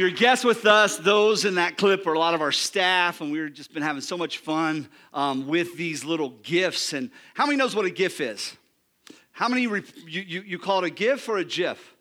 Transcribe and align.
you're 0.00 0.08
a 0.08 0.12
guest 0.12 0.46
with 0.46 0.64
us, 0.64 0.96
those 0.96 1.44
in 1.44 1.56
that 1.56 1.76
clip 1.76 2.06
are 2.06 2.14
a 2.14 2.18
lot 2.18 2.32
of 2.32 2.40
our 2.40 2.52
staff, 2.52 3.20
and 3.20 3.30
we've 3.30 3.52
just 3.52 3.74
been 3.74 3.82
having 3.82 4.00
so 4.00 4.16
much 4.16 4.38
fun 4.38 4.88
um, 5.12 5.46
with 5.46 5.76
these 5.76 6.06
little 6.06 6.30
gifts. 6.42 6.94
And 6.94 7.10
how 7.34 7.44
many 7.44 7.58
knows 7.58 7.76
what 7.76 7.84
a 7.84 7.90
GIF 7.90 8.18
is? 8.22 8.56
How 9.30 9.46
many 9.46 9.66
re- 9.66 9.84
you, 10.06 10.22
you, 10.22 10.40
you 10.40 10.58
call 10.58 10.82
it 10.82 10.86
a 10.86 10.90
GIF 10.90 11.28
or 11.28 11.36
a 11.36 11.44
GIF? 11.44 11.94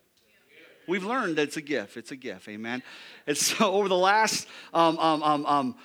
We've 0.87 1.03
learned 1.03 1.35
that 1.35 1.41
it's 1.41 1.57
a 1.57 1.61
gift. 1.61 1.97
It's 1.97 2.11
a 2.11 2.15
gift. 2.15 2.47
Amen. 2.47 2.83
And 3.29 3.37
so 3.37 3.71
over 3.73 3.87
the 3.87 3.95
last 3.95 4.47
um, 4.73 4.97
um, 4.97 5.21
um, 5.21 5.45
um, 5.45 5.75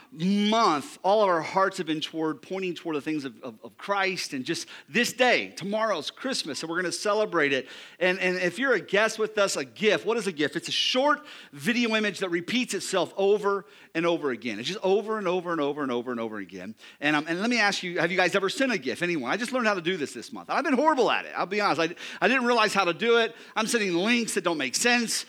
month, 0.51 0.99
all 1.05 1.23
of 1.23 1.29
our 1.29 1.43
hearts 1.43 1.77
have 1.77 1.87
been 1.87 2.01
toward 2.01 2.41
pointing 2.41 2.75
toward 2.75 2.97
the 2.97 3.03
things 3.03 3.27
of, 3.27 3.35
of, 3.43 3.59
of 3.63 3.77
Christ. 3.77 4.33
And 4.33 4.47
just 4.47 4.67
this 4.89 5.13
day, 5.13 5.51
tomorrow's 5.51 6.11
Christmas, 6.11 6.63
and 6.63 6.71
we're 6.71 6.81
going 6.81 6.91
to 6.91 6.99
celebrate 6.99 7.53
it. 7.53 7.69
And, 8.01 8.19
and 8.19 8.39
if 8.39 8.59
you're 8.59 8.73
a 8.73 8.81
guest 8.81 9.19
with 9.19 9.37
us, 9.37 9.57
a 9.57 9.65
gift, 9.65 10.07
what 10.07 10.17
is 10.17 10.27
a 10.27 10.33
gift? 10.33 10.57
It's 10.57 10.69
a 10.69 10.73
short 10.73 11.21
video 11.53 11.95
image 11.95 12.19
that 12.21 12.31
repeats 12.31 12.73
itself 12.73 13.13
over 13.17 13.67
and 13.95 14.07
over 14.07 14.31
again. 14.31 14.59
It's 14.59 14.69
just 14.69 14.81
over 14.83 15.19
and 15.19 15.29
over 15.29 15.53
and 15.53 15.61
over 15.61 15.83
and 15.83 15.93
over 15.93 16.11
and 16.13 16.21
over 16.21 16.39
again. 16.39 16.75
And, 17.03 17.15
um, 17.15 17.27
and 17.29 17.43
let 17.43 17.51
me 17.51 17.61
ask 17.61 17.83
you, 17.83 18.01
have 18.01 18.11
you 18.11 18.17
guys 18.17 18.35
ever 18.35 18.49
sent 18.49 18.73
a 18.73 18.79
gift? 18.79 19.03
Anyone? 19.03 19.31
I 19.31 19.37
just 19.37 19.53
learned 19.53 19.67
how 19.67 19.75
to 19.75 19.83
do 19.83 19.99
this 19.99 20.15
this 20.15 20.33
month. 20.33 20.49
I've 20.49 20.65
been 20.65 20.73
horrible 20.73 21.11
at 21.11 21.27
it. 21.27 21.33
I'll 21.37 21.45
be 21.45 21.61
honest. 21.61 21.79
I, 21.79 21.95
I 22.23 22.29
didn't 22.29 22.47
realize 22.47 22.73
how 22.73 22.85
to 22.85 22.95
do 22.95 23.19
it. 23.19 23.37
I'm 23.55 23.67
sending 23.67 23.95
links 23.95 24.33
that 24.33 24.45
don't 24.45 24.59
make 24.59 24.75
sense. 24.75 25.27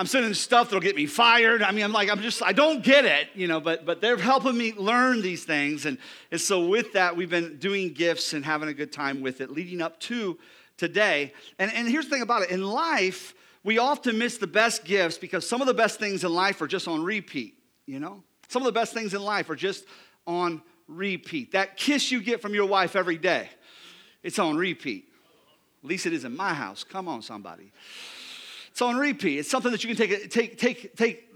I'm 0.00 0.06
sending 0.06 0.32
stuff 0.32 0.70
that'll 0.70 0.80
get 0.80 0.96
me 0.96 1.04
fired. 1.04 1.62
I 1.62 1.72
mean, 1.72 1.84
I'm 1.84 1.92
like, 1.92 2.08
I'm 2.08 2.22
just, 2.22 2.42
I 2.42 2.52
don't 2.52 2.82
get 2.82 3.04
it, 3.04 3.28
you 3.34 3.46
know, 3.46 3.60
but 3.60 3.84
but 3.84 4.00
they're 4.00 4.16
helping 4.16 4.56
me 4.56 4.72
learn 4.72 5.20
these 5.20 5.44
things. 5.44 5.84
And, 5.84 5.98
and 6.30 6.40
so 6.40 6.66
with 6.68 6.94
that, 6.94 7.14
we've 7.14 7.28
been 7.28 7.58
doing 7.58 7.92
gifts 7.92 8.32
and 8.32 8.42
having 8.42 8.70
a 8.70 8.72
good 8.72 8.92
time 8.92 9.20
with 9.20 9.42
it, 9.42 9.50
leading 9.50 9.82
up 9.82 10.00
to 10.00 10.38
today. 10.78 11.34
And, 11.58 11.70
and 11.74 11.86
here's 11.86 12.06
the 12.06 12.12
thing 12.12 12.22
about 12.22 12.40
it. 12.40 12.50
In 12.50 12.64
life, 12.64 13.34
we 13.62 13.76
often 13.76 14.16
miss 14.16 14.38
the 14.38 14.46
best 14.46 14.86
gifts 14.86 15.18
because 15.18 15.46
some 15.46 15.60
of 15.60 15.66
the 15.66 15.74
best 15.74 15.98
things 15.98 16.24
in 16.24 16.32
life 16.32 16.62
are 16.62 16.66
just 16.66 16.88
on 16.88 17.04
repeat, 17.04 17.58
you 17.84 18.00
know? 18.00 18.22
Some 18.48 18.62
of 18.62 18.66
the 18.66 18.72
best 18.72 18.94
things 18.94 19.12
in 19.12 19.20
life 19.20 19.50
are 19.50 19.54
just 19.54 19.84
on 20.26 20.62
repeat. 20.88 21.52
That 21.52 21.76
kiss 21.76 22.10
you 22.10 22.22
get 22.22 22.40
from 22.40 22.54
your 22.54 22.64
wife 22.64 22.96
every 22.96 23.18
day, 23.18 23.50
it's 24.22 24.38
on 24.38 24.56
repeat. 24.56 25.12
At 25.84 25.90
least 25.90 26.06
it 26.06 26.14
is 26.14 26.24
in 26.24 26.34
my 26.34 26.54
house. 26.54 26.84
Come 26.84 27.06
on, 27.06 27.20
somebody. 27.20 27.70
It's 28.80 28.86
on 28.86 28.96
repeat. 28.96 29.40
It's 29.40 29.50
something 29.50 29.72
that 29.72 29.84
you 29.84 29.94
can 29.94 30.08
take, 30.08 30.30
take, 30.30 30.56
take, 30.56 30.96
take 30.96 31.28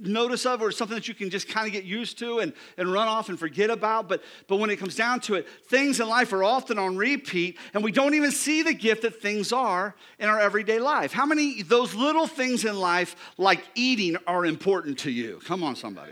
notice 0.00 0.44
of 0.44 0.60
or 0.60 0.72
something 0.72 0.96
that 0.96 1.06
you 1.06 1.14
can 1.14 1.30
just 1.30 1.48
kind 1.48 1.64
of 1.64 1.72
get 1.72 1.84
used 1.84 2.18
to 2.18 2.40
and, 2.40 2.52
and 2.76 2.92
run 2.92 3.06
off 3.06 3.28
and 3.28 3.38
forget 3.38 3.70
about. 3.70 4.08
But, 4.08 4.24
but 4.48 4.56
when 4.56 4.68
it 4.68 4.78
comes 4.80 4.96
down 4.96 5.20
to 5.20 5.34
it, 5.34 5.48
things 5.68 6.00
in 6.00 6.08
life 6.08 6.32
are 6.32 6.42
often 6.42 6.76
on 6.76 6.96
repeat, 6.96 7.56
and 7.72 7.84
we 7.84 7.92
don't 7.92 8.14
even 8.14 8.32
see 8.32 8.64
the 8.64 8.74
gift 8.74 9.02
that 9.02 9.22
things 9.22 9.52
are 9.52 9.94
in 10.18 10.28
our 10.28 10.40
everyday 10.40 10.80
life. 10.80 11.12
How 11.12 11.24
many 11.24 11.62
those 11.62 11.94
little 11.94 12.26
things 12.26 12.64
in 12.64 12.76
life, 12.76 13.14
like 13.36 13.62
eating, 13.76 14.16
are 14.26 14.44
important 14.44 14.98
to 15.00 15.12
you? 15.12 15.38
Come 15.44 15.62
on, 15.62 15.76
somebody. 15.76 16.10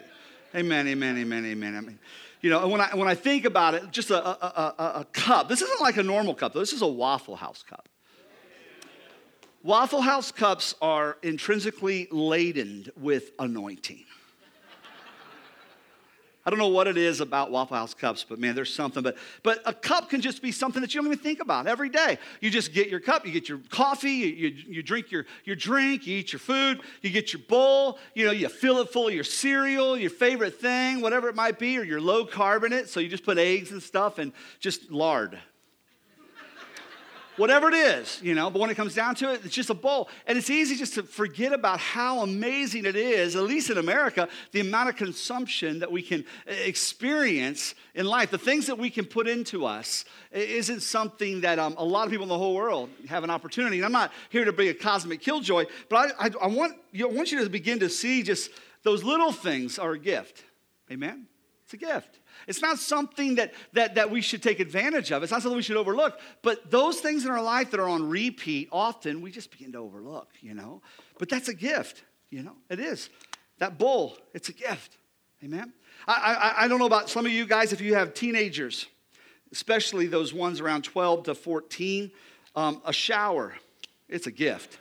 Amen, 0.55 0.87
amen, 0.87 1.19
amen, 1.19 1.47
amen. 1.47 1.77
I 1.77 1.81
mean, 1.81 1.99
you 2.43 2.51
know, 2.51 2.69
when 2.69 2.81
I, 2.81 2.95
when 2.95 3.09
I 3.09 3.17
think 3.17 3.45
about 3.45 3.75
it, 3.75 3.91
just 3.91 4.11
a, 4.11 4.25
a, 4.25 4.75
a, 4.79 5.01
a 5.01 5.07
cup, 5.07 5.49
this 5.49 5.63
isn't 5.63 5.81
like 5.81 5.97
a 5.97 6.05
normal 6.05 6.37
cup, 6.37 6.53
though. 6.53 6.61
This 6.61 6.73
is 6.73 6.83
a 6.83 6.87
Waffle 6.87 7.35
House 7.35 7.65
cup. 7.65 7.89
Waffle 9.67 10.01
House 10.01 10.31
cups 10.31 10.77
are 10.81 11.19
intrinsically 11.25 12.07
laden 12.13 12.89
with 12.97 13.33
anointing. 13.41 14.05
I 16.47 16.51
don't 16.51 16.61
know 16.61 16.69
what 16.69 16.87
it 16.87 16.97
is 16.97 17.21
about 17.21 17.51
Waffle 17.51 17.77
House 17.77 17.93
cups, 17.93 18.25
but 18.29 18.39
man, 18.39 18.55
there's 18.55 18.73
something. 18.73 19.03
But, 19.03 19.17
but 19.43 19.61
a 19.67 19.75
cup 19.75 20.09
can 20.09 20.21
just 20.21 20.41
be 20.41 20.53
something 20.53 20.81
that 20.83 20.95
you 20.95 21.01
don't 21.01 21.11
even 21.11 21.19
think 21.19 21.41
about 21.41 21.67
every 21.67 21.89
day. 21.89 22.19
You 22.41 22.49
just 22.49 22.73
get 22.73 22.89
your 22.89 23.01
cup, 23.01 23.27
you 23.27 23.33
get 23.33 23.49
your 23.49 23.59
coffee, 23.69 24.13
you, 24.13 24.27
you, 24.29 24.49
you, 24.69 24.83
drink 24.85 25.11
your, 25.11 25.27
your 25.45 25.57
drink, 25.57 26.07
you 26.07 26.19
eat 26.19 26.33
your 26.33 26.39
food, 26.39 26.81
you 27.03 27.11
get 27.11 27.33
your 27.33 27.43
bowl, 27.49 27.99
you 28.15 28.25
know, 28.25 28.31
you 28.31 28.49
fill 28.49 28.79
it 28.79 28.91
full 28.91 29.09
of 29.09 29.15
your 29.15 29.25
cereal, 29.25 29.99
your 29.99 30.11
favorite 30.11 30.61
thing, 30.61 31.01
whatever 31.01 31.29
it 31.29 31.35
might 31.35 31.59
be, 31.59 31.77
or 31.77 31.83
your 31.83 32.01
low 32.01 32.25
carbonate. 32.25 32.89
So 32.89 33.01
you 33.01 33.09
just 33.09 33.25
put 33.25 33.37
eggs 33.37 33.73
and 33.73 33.83
stuff 33.83 34.19
and 34.19 34.33
just 34.61 34.93
lard 34.93 35.41
whatever 37.37 37.69
it 37.69 37.75
is, 37.75 38.21
you 38.23 38.35
know, 38.35 38.51
but 38.51 38.61
when 38.61 38.71
it 38.71 38.75
comes 38.75 38.95
down 38.95 39.15
to 39.17 39.33
it, 39.33 39.45
it's 39.45 39.55
just 39.55 39.71
a 39.71 39.75
bowl. 39.75 40.09
And 40.27 40.37
it's 40.37 40.51
easy 40.51 40.77
just 40.77 40.95
to 40.95 41.03
forget 41.03 41.53
about 41.53 41.79
how 41.79 42.21
amazing 42.21 42.85
it 42.85 42.97
is, 42.97 43.37
at 43.37 43.43
least 43.43 43.71
in 43.71 43.79
America, 43.79 44.29
the 44.53 44.61
amount 44.61 44.89
of 44.89 44.97
consumption 44.97 45.79
that 45.81 45.91
we 45.91 46.03
can 46.03 46.25
experience 46.47 47.75
in 47.95 48.07
life. 48.07 48.31
The 48.31 48.39
things 48.39 48.67
that 48.67 48.79
we 48.79 48.91
can 48.91 49.05
put 49.05 49.29
into 49.29 49.65
us 49.65 50.05
isn't 50.33 50.81
something 50.81 51.41
that 51.43 51.59
um, 51.59 51.75
a 51.79 51.85
lot 51.85 52.07
of 52.07 52.11
people 52.11 52.25
in 52.25 52.29
the 52.29 52.39
whole 52.39 52.55
world 52.55 52.91
have 53.09 53.25
an 53.25 53.31
opportunity. 53.31 53.77
And 53.77 53.85
I'm 53.85 53.93
not 53.93 54.13
here 54.31 54.45
to 54.45 54.53
be 54.53 54.69
a 54.69 54.75
cosmic 54.75 55.21
killjoy, 55.21 55.67
but 55.89 56.15
I, 56.19 56.27
I, 56.27 56.31
I 56.43 56.47
want, 56.47 56.75
you 56.93 57.05
know, 57.05 57.11
I 57.11 57.15
want 57.15 57.33
you 57.33 57.43
to 57.43 57.51
begin 57.51 57.81
to 57.81 57.89
see 57.89 58.23
just 58.23 58.51
those 58.83 59.03
little 59.03 59.33
things 59.33 59.79
are 59.79 59.93
a 59.93 59.99
gift. 59.99 60.45
Amen? 60.91 61.27
It's 61.67 61.75
a 61.75 61.79
gift. 61.79 62.21
It's 62.47 62.63
not 62.63 62.79
something 62.79 63.35
that, 63.35 63.53
that, 63.73 63.97
that 63.97 64.09
we 64.09 64.21
should 64.21 64.41
take 64.41 64.61
advantage 64.61 65.11
of. 65.11 65.25
It's 65.25 65.33
not 65.33 65.43
something 65.43 65.57
we 65.57 65.65
should 65.65 65.77
overlook. 65.77 66.21
But 66.41 66.71
those 66.71 67.01
things 67.01 67.25
in 67.25 67.31
our 67.33 67.43
life 67.43 67.73
that 67.73 67.81
are 67.81 67.89
on 67.89 68.09
repeat, 68.09 68.69
often 68.71 69.21
we 69.21 69.33
just 69.33 69.51
begin 69.51 69.73
to 69.73 69.79
overlook, 69.79 70.29
you 70.41 70.55
know. 70.55 70.81
But 71.19 71.29
that's 71.29 71.49
a 71.49 71.55
gift, 71.55 72.05
you 72.31 72.45
know. 72.45 72.53
It 72.71 72.79
is. 72.79 73.11
That 73.59 73.79
bull, 73.79 74.17
it's 74.33 74.49
a 74.49 74.53
gift. 74.53 74.97
Amen. 75.43 75.73
I, 76.07 76.55
I, 76.57 76.65
I 76.65 76.69
don't 76.69 76.79
know 76.79 76.87
about 76.87 77.11
some 77.11 77.27
of 77.27 77.33
you 77.33 77.45
guys 77.47 77.73
if 77.73 77.81
you 77.81 77.97
have 77.97 78.15
teenagers, 78.15 78.87
especially 79.51 80.07
those 80.07 80.33
ones 80.33 80.61
around 80.61 80.83
12 80.83 81.25
to 81.25 81.35
14. 81.35 82.13
Um, 82.55 82.81
a 82.85 82.93
shower, 82.93 83.55
it's 84.09 84.29
a 84.29 84.31
gift. 84.31 84.79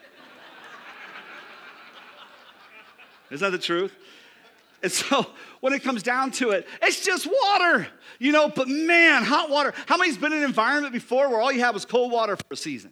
Isn't 3.32 3.44
that 3.44 3.58
the 3.58 3.64
truth? 3.64 3.92
And 4.86 4.92
so 4.92 5.26
when 5.62 5.74
it 5.74 5.82
comes 5.82 6.04
down 6.04 6.30
to 6.34 6.52
it, 6.52 6.68
it's 6.84 7.04
just 7.04 7.26
water, 7.26 7.88
you 8.20 8.32
know, 8.32 8.50
but 8.50 8.68
man, 8.68 9.24
hot 9.24 9.50
water. 9.50 9.74
How 9.88 9.98
many's 9.98 10.16
been 10.16 10.32
in 10.32 10.38
an 10.38 10.44
environment 10.44 10.94
before 10.94 11.28
where 11.28 11.42
all 11.42 11.52
you 11.52 11.62
had 11.62 11.74
was 11.74 11.86
cold 11.86 12.12
water 12.12 12.36
for 12.36 12.46
a 12.52 12.56
season? 12.56 12.92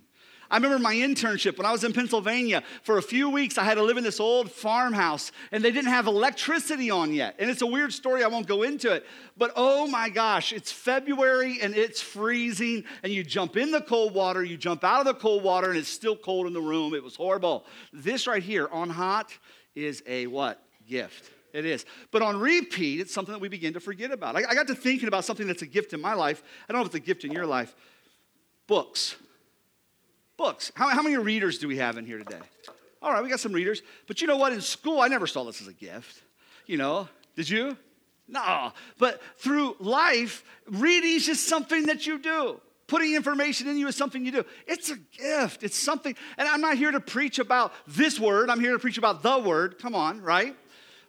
I 0.49 0.55
remember 0.55 0.79
my 0.79 0.95
internship 0.95 1.55
when 1.55 1.67
I 1.67 1.71
was 1.71 1.83
in 1.83 1.93
Pennsylvania. 1.93 2.63
For 2.81 2.97
a 2.97 3.01
few 3.03 3.29
weeks, 3.29 3.59
I 3.59 3.63
had 3.63 3.75
to 3.75 3.83
live 3.83 3.97
in 3.97 4.03
this 4.03 4.19
old 4.19 4.51
farmhouse, 4.51 5.31
and 5.51 5.63
they 5.63 5.69
didn't 5.69 5.91
have 5.91 6.07
electricity 6.07 6.89
on 6.89 7.13
yet. 7.13 7.35
And 7.37 7.47
it's 7.47 7.61
a 7.61 7.67
weird 7.67 7.93
story, 7.93 8.23
I 8.23 8.27
won't 8.27 8.47
go 8.47 8.63
into 8.63 8.91
it. 8.91 9.05
But 9.37 9.53
oh 9.55 9.85
my 9.85 10.09
gosh, 10.09 10.51
it's 10.51 10.71
February 10.71 11.59
and 11.61 11.75
it's 11.75 12.01
freezing, 12.01 12.85
and 13.03 13.13
you 13.13 13.23
jump 13.23 13.55
in 13.55 13.69
the 13.69 13.81
cold 13.81 14.15
water, 14.15 14.43
you 14.43 14.57
jump 14.57 14.83
out 14.83 14.99
of 15.01 15.05
the 15.05 15.13
cold 15.13 15.43
water, 15.43 15.69
and 15.69 15.77
it's 15.77 15.89
still 15.89 16.15
cold 16.15 16.47
in 16.47 16.53
the 16.53 16.61
room. 16.61 16.95
It 16.95 17.03
was 17.03 17.15
horrible. 17.15 17.65
This 17.91 18.25
right 18.25 18.41
here, 18.41 18.67
on 18.71 18.89
hot, 18.89 19.29
is 19.75 20.01
a 20.07 20.25
what? 20.25 20.59
Gift. 20.87 21.29
It 21.53 21.65
is. 21.65 21.85
But 22.11 22.23
on 22.23 22.39
repeat, 22.39 22.99
it's 22.99 23.13
something 23.13 23.31
that 23.31 23.39
we 23.39 23.47
begin 23.47 23.73
to 23.73 23.79
forget 23.79 24.11
about. 24.11 24.35
I, 24.35 24.39
I 24.49 24.55
got 24.55 24.67
to 24.67 24.75
thinking 24.75 25.07
about 25.07 25.23
something 25.23 25.45
that's 25.45 25.61
a 25.61 25.67
gift 25.67 25.93
in 25.93 26.01
my 26.01 26.15
life. 26.15 26.43
I 26.67 26.73
don't 26.73 26.79
know 26.79 26.85
if 26.85 26.87
it's 26.87 26.95
a 26.95 26.99
gift 26.99 27.23
in 27.23 27.31
your 27.31 27.45
life. 27.45 27.75
Books. 28.65 29.15
Books. 30.35 30.71
How, 30.75 30.89
how 30.89 31.03
many 31.03 31.15
readers 31.17 31.59
do 31.59 31.67
we 31.67 31.77
have 31.77 31.97
in 31.97 32.05
here 32.05 32.17
today? 32.17 32.39
All 33.01 33.13
right, 33.13 33.23
we 33.23 33.29
got 33.29 33.39
some 33.39 33.53
readers. 33.53 33.83
But 34.07 34.19
you 34.19 34.27
know 34.27 34.37
what? 34.37 34.51
In 34.51 34.61
school, 34.61 34.99
I 34.99 35.07
never 35.07 35.27
saw 35.27 35.43
this 35.43 35.61
as 35.61 35.67
a 35.67 35.73
gift. 35.73 36.23
You 36.65 36.77
know, 36.77 37.07
did 37.35 37.47
you? 37.47 37.77
No. 38.27 38.71
But 38.97 39.21
through 39.37 39.75
life, 39.79 40.43
reading 40.67 41.11
is 41.11 41.25
just 41.25 41.47
something 41.47 41.85
that 41.85 42.07
you 42.07 42.17
do 42.17 42.59
putting 42.93 43.15
information 43.15 43.67
in 43.67 43.75
you 43.77 43.87
is 43.87 43.95
something 43.95 44.23
you 44.23 44.31
do. 44.31 44.45
It's 44.67 44.91
a 44.91 44.97
gift. 44.97 45.63
It's 45.63 45.77
something. 45.77 46.15
And 46.37 46.47
I'm 46.47 46.61
not 46.61 46.77
here 46.77 46.91
to 46.91 46.99
preach 46.99 47.39
about 47.39 47.73
this 47.87 48.19
word. 48.19 48.51
I'm 48.51 48.59
here 48.59 48.73
to 48.73 48.77
preach 48.77 48.99
about 48.99 49.23
the 49.23 49.39
word. 49.39 49.79
Come 49.79 49.95
on, 49.95 50.21
right? 50.21 50.55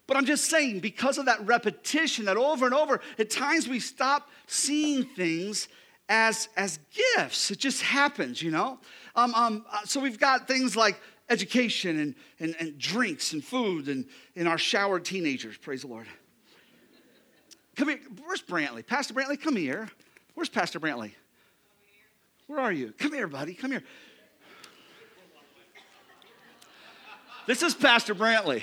But 0.07 0.17
I'm 0.17 0.27
just 0.27 0.47
saying, 0.51 0.81
because 0.81 1.17
of 1.17 1.27
that 1.27 1.45
repetition, 1.47 2.27
that 2.27 2.37
over 2.37 2.67
and 2.67 2.75
over, 2.75 3.01
at 3.19 3.31
times 3.31 3.69
we 3.69 3.81
stop 3.81 4.29
seeing 4.47 5.05
things 5.05 5.69
as, 6.09 6.49
as 6.57 6.79
gifts. 7.17 7.51
It 7.51 7.59
just 7.59 7.83
happens, 7.83 8.43
you 8.43 8.51
know? 8.51 8.79
Um, 9.17 9.35
um, 9.35 9.65
uh, 9.73 9.85
so 9.85 10.01
we've 10.01 10.21
got 10.21 10.47
things 10.47 10.77
like 10.77 11.01
education 11.31 11.99
and, 11.99 12.15
and, 12.39 12.55
and 12.61 12.79
drinks 12.79 13.33
and 13.33 13.43
food 13.43 13.89
and, 13.89 14.05
and 14.37 14.47
our 14.47 14.59
showered 14.59 15.07
teenagers, 15.07 15.57
praise 15.57 15.83
the 15.83 15.89
Lord. 15.89 16.07
Come 17.77 17.89
here. 17.89 18.01
Where's 18.25 18.43
Brantley? 18.43 18.87
Pastor 18.87 19.15
Brantley, 19.15 19.41
come 19.41 19.57
here. 19.57 19.89
Where's 20.35 20.49
Pastor 20.49 20.79
Brantley? 20.79 21.13
Where 22.47 22.61
are 22.61 22.73
you? 22.73 22.93
Come 22.99 23.13
here, 23.13 23.27
buddy. 23.27 23.55
Come 23.55 23.71
here. 23.71 23.83
This 27.47 27.63
is 27.63 27.75
Pastor 27.75 28.15
Brantley. 28.15 28.63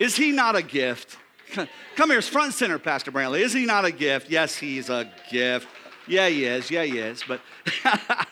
Is 0.00 0.16
he 0.16 0.32
not 0.32 0.56
a 0.56 0.62
gift? 0.62 1.16
Come 1.94 2.10
here, 2.10 2.22
front 2.22 2.46
and 2.46 2.54
center, 2.54 2.78
Pastor 2.78 3.12
Brantley. 3.12 3.40
Is 3.40 3.52
he 3.52 3.66
not 3.66 3.84
a 3.84 3.92
gift? 3.92 4.30
Yes, 4.30 4.56
he's 4.56 4.88
a 4.88 5.08
gift. 5.30 5.68
Yeah, 6.08 6.28
he 6.28 6.46
is. 6.46 6.70
Yeah, 6.70 6.84
he 6.84 6.98
is. 6.98 7.22
But 7.28 7.40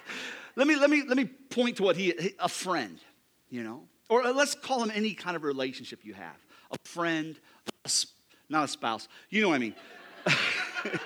let 0.57 0.67
me 0.67 0.77
let 0.77 0.89
me 0.89 1.03
let 1.07 1.17
me 1.17 1.27
point 1.27 1.77
to 1.77 1.83
what 1.83 1.97
he 1.97 2.33
a 2.41 2.49
friend, 2.49 2.99
you 3.51 3.63
know, 3.63 3.83
or 4.09 4.25
uh, 4.25 4.33
let's 4.33 4.55
call 4.55 4.83
him 4.83 4.91
any 4.95 5.13
kind 5.13 5.37
of 5.37 5.45
relationship 5.45 6.01
you 6.03 6.15
have. 6.15 6.37
A 6.73 6.77
friend, 6.89 7.39
a, 7.85 7.91
not 8.49 8.65
a 8.65 8.69
spouse. 8.69 9.07
You 9.29 9.43
know 9.43 9.51
what 9.51 9.57
I 9.57 9.59
mean. 9.59 9.75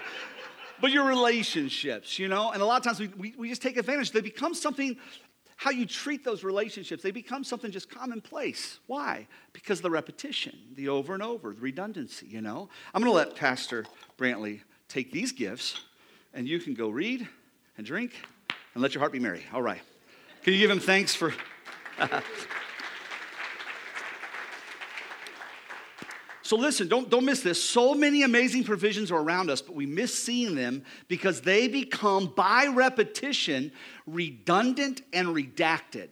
but 0.81 0.91
your 0.91 1.07
relationships, 1.07 2.19
you 2.19 2.29
know? 2.29 2.51
And 2.51 2.63
a 2.63 2.65
lot 2.65 2.79
of 2.79 2.85
times 2.85 3.01
we, 3.01 3.09
we, 3.09 3.35
we 3.37 3.49
just 3.49 3.63
take 3.63 3.77
advantage. 3.77 4.11
They 4.11 4.21
become 4.21 4.55
something, 4.55 4.97
how 5.63 5.71
you 5.71 5.87
treat 5.87 6.25
those 6.25 6.43
relationships, 6.43 7.05
they 7.05 7.13
become 7.13 7.45
something 7.45 7.71
just 7.71 7.89
commonplace. 7.89 8.81
Why? 8.89 9.29
Because 9.53 9.81
the 9.81 9.91
repetition, 9.91 10.59
the 10.75 10.89
over 10.89 11.15
and 11.15 11.23
over, 11.23 11.55
the 11.55 11.61
redundancy, 11.61 12.27
you 12.27 12.41
know? 12.41 12.69
I'm 12.93 13.01
gonna 13.01 13.13
let 13.13 13.37
Pastor 13.37 13.85
Brantley 14.19 14.63
take 14.89 15.13
these 15.13 15.31
gifts 15.31 15.79
and 16.35 16.49
you 16.49 16.59
can 16.59 16.75
go 16.75 16.89
read 16.89 17.29
and 17.77 17.87
drink 17.87 18.11
and 18.75 18.83
let 18.83 18.93
your 18.93 18.99
heart 18.99 19.13
be 19.13 19.21
merry. 19.21 19.45
All 19.55 19.63
right. 19.63 19.81
Can 20.43 20.53
you 20.53 20.59
give 20.59 20.71
him 20.71 20.81
thanks 20.81 21.15
for. 21.15 21.33
So 26.53 26.59
listen, 26.59 26.87
don't, 26.87 27.09
don't 27.09 27.25
miss 27.25 27.41
this. 27.41 27.65
So 27.65 27.95
many 27.95 28.25
amazing 28.25 28.65
provisions 28.65 29.11
are 29.11 29.19
around 29.19 29.49
us, 29.49 29.63
but 29.63 29.75
we 29.75 29.87
miss 29.87 30.13
seeing 30.13 30.55
them 30.55 30.85
because 31.09 31.41
they 31.41 31.67
become, 31.67 32.27
by 32.27 32.67
repetition, 32.67 33.73
redundant 34.07 35.01
and 35.15 35.29
redacted. 35.29 36.09